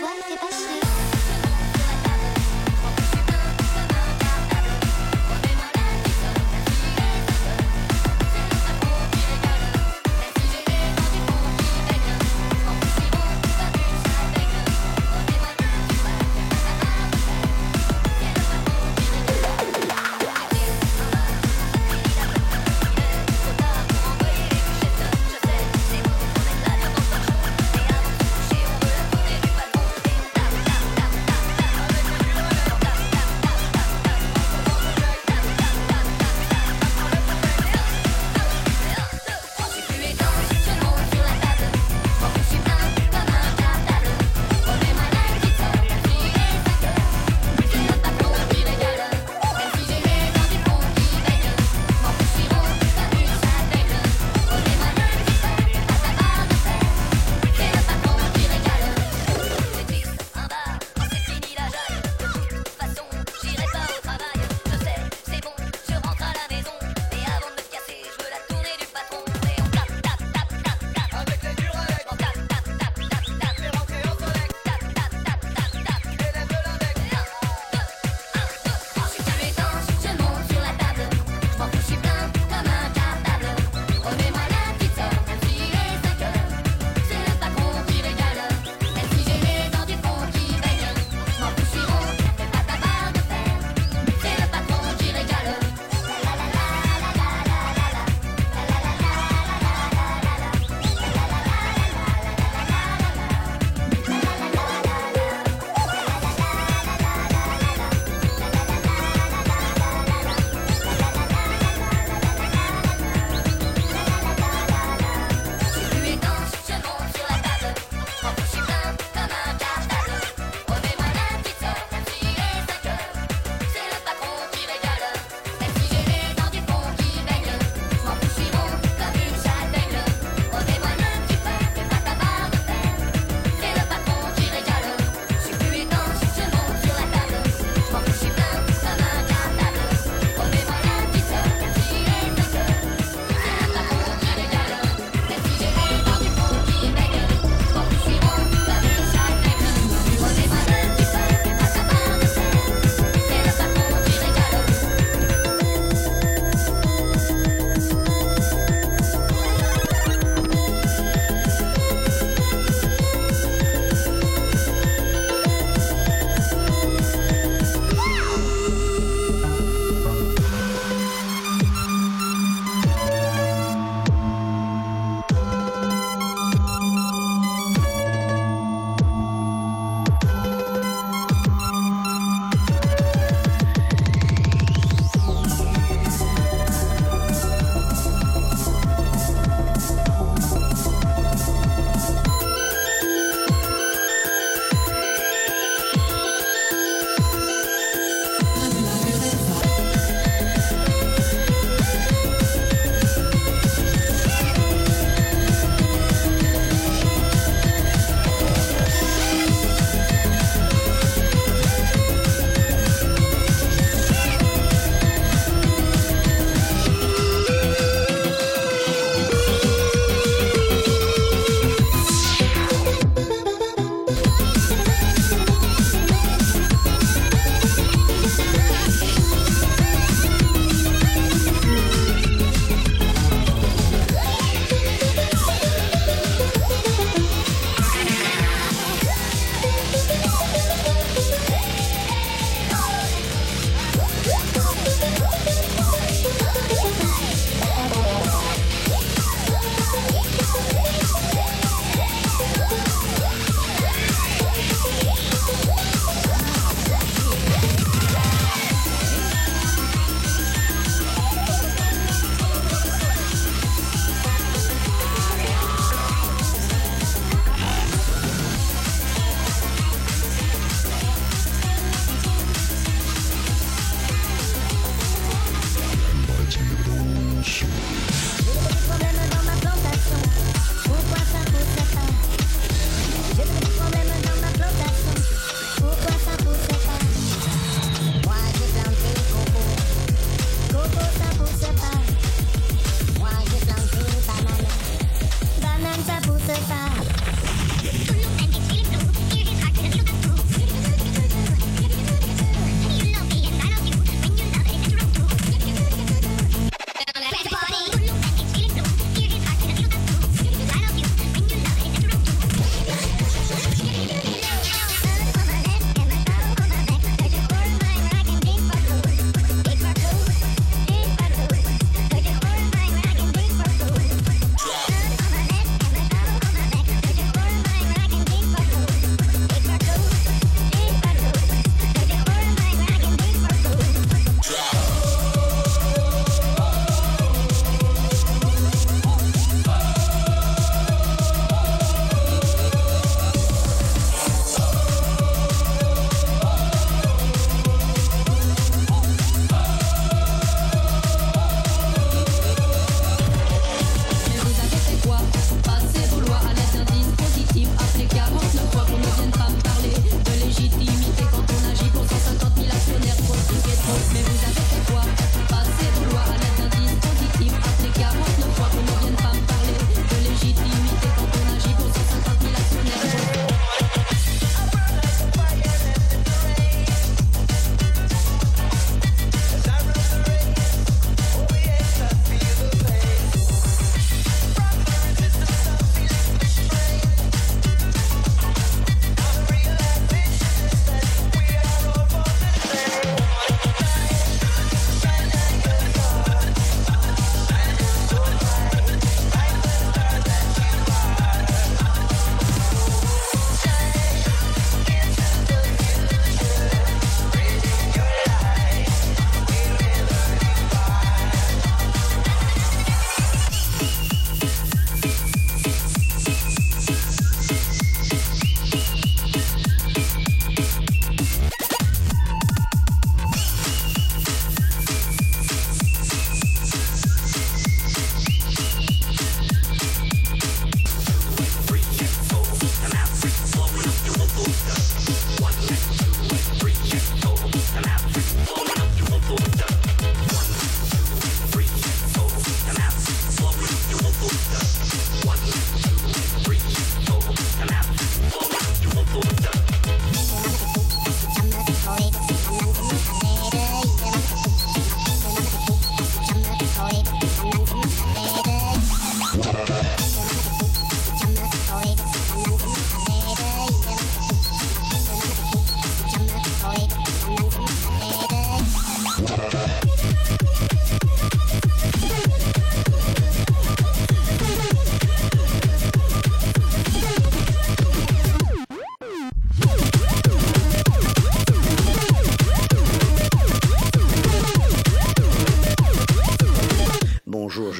[0.07, 0.86] Réveille-toi et fais pas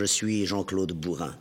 [0.07, 1.35] je suis Jean-Claude Bourrin.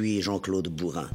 [0.00, 1.10] Suis Jean-Claude Bourrin.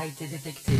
[0.00, 0.79] 炊いて出てきて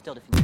[0.00, 0.39] master de.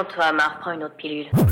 [0.00, 1.49] Attention toi, Amar, prends une autre pilule.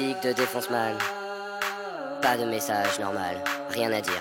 [0.00, 0.94] de défonce mal.
[2.22, 3.36] Pas de message normal,
[3.70, 4.19] rien à dire.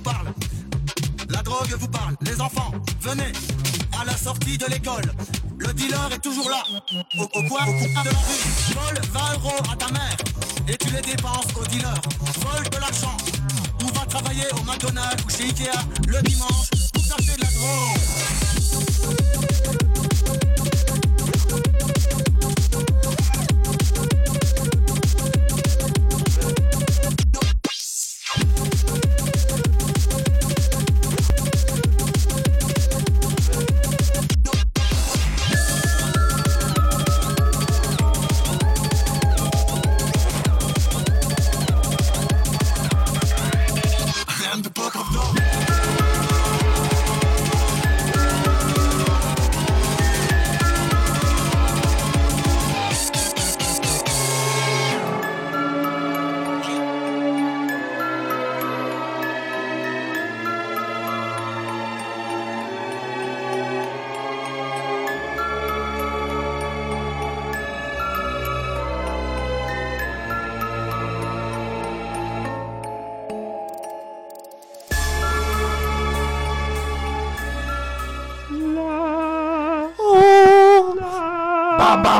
[0.00, 0.28] Parle.
[1.30, 2.14] La drogue vous parle.
[2.22, 3.32] Les enfants, venez
[4.00, 5.12] à la sortie de l'école.
[5.58, 6.62] Le dealer est toujours là.
[7.18, 8.74] Au, au coin de la rue.
[8.74, 10.16] Vole 20 euros à ta mère
[10.68, 11.94] et tu les dépenses au dealer.
[12.40, 13.16] Vole de l'argent.
[13.82, 15.70] Ou va travailler au McDonald's ou chez Ikea
[16.08, 18.00] le dimanche pour t'acheter de la drogue.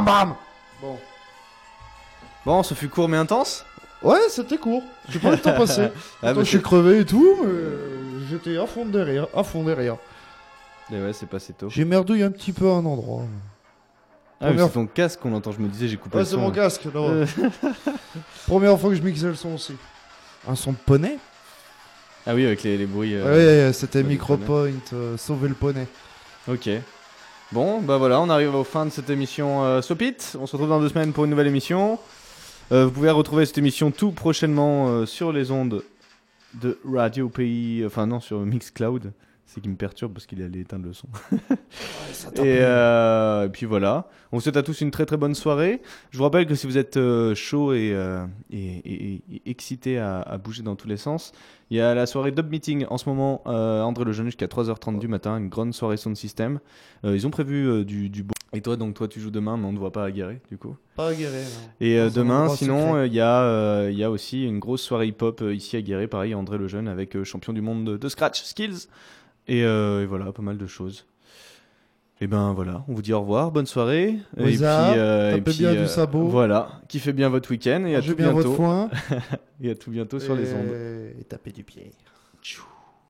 [0.05, 0.35] Bam
[0.81, 0.99] Bon.
[2.45, 3.65] Bon, ce fut court mais intense?
[4.03, 4.83] Ouais, c'était court.
[5.09, 5.89] J'ai pas le temps passé.
[6.23, 9.65] Ah, je suis c'est- crevé et tout, mais euh, j'étais à fond derrière, à fond
[9.65, 9.97] derrière.
[10.93, 11.71] Et ouais, c'est passé tôt.
[11.71, 13.23] J'ai merdouillé un petit peu à un endroit.
[14.41, 16.27] Ah, mais Première c'est ton casque qu'on entend, je me disais, j'ai coupé Ouais, le
[16.27, 16.41] c'est son.
[16.41, 17.01] mon casque, là.
[17.01, 17.27] Euh,
[18.47, 19.75] Première fois que je mixais le son aussi.
[20.47, 21.17] Un son de poney?
[22.27, 23.15] Ah oui, avec les, les bruits.
[23.15, 25.87] euh, Ouais, c'était Micropoint, euh, sauver le poney.
[26.49, 26.69] Ok.
[27.55, 30.17] Bon, bah voilà, on arrive au fin de cette émission euh, Sopit.
[30.37, 32.01] On se retrouve dans deux semaines pour une nouvelle émission.
[32.73, 35.85] Euh, vous pouvez retrouver cette émission tout prochainement euh, sur les ondes
[36.55, 39.13] de Radio Pays, enfin non, sur Mixcloud.
[39.55, 41.07] C'est qui me perturbe parce qu'il allait éteindre le son.
[42.43, 44.09] et, euh, et puis voilà.
[44.33, 45.81] On vous souhaite à tous une très très bonne soirée.
[46.11, 49.99] Je vous rappelle que si vous êtes euh, chaud et, euh, et, et- et excité
[49.99, 51.31] à, à bouger dans tous les sens,
[51.71, 54.99] il y a la soirée Dub Meeting en ce moment, euh, André Lejeune jusqu'à 3h30
[54.99, 56.59] du matin, une grande soirée sound system.
[57.05, 58.33] Euh, ils ont prévu du, du beau.
[58.55, 60.59] Et toi, donc toi tu joues demain, mais on ne voit pas à Guéret du
[60.59, 60.77] coup.
[60.97, 61.71] Pas à Guéret, non.
[61.81, 65.43] Et euh, demain, sinon, il y, a, euh, y a aussi une grosse soirée hip-hop
[65.53, 68.89] ici à Guéret, pareil, André Lejeune avec euh, champion du monde de, de Scratch Skills.
[69.47, 71.07] Et, euh, et voilà, pas mal de choses.
[72.21, 74.19] Et ben voilà, on vous dit au revoir, bonne soirée.
[74.39, 74.45] Et
[75.45, 76.27] puis, bien du sabot.
[76.29, 78.49] Voilà, kiffez bien votre week-end et à Mangez tout bien bientôt.
[78.51, 78.91] votre foin.
[79.61, 80.71] et à tout bientôt sur les ondes.
[81.19, 81.91] Et tapez du pied.
[82.41, 82.65] Tchou.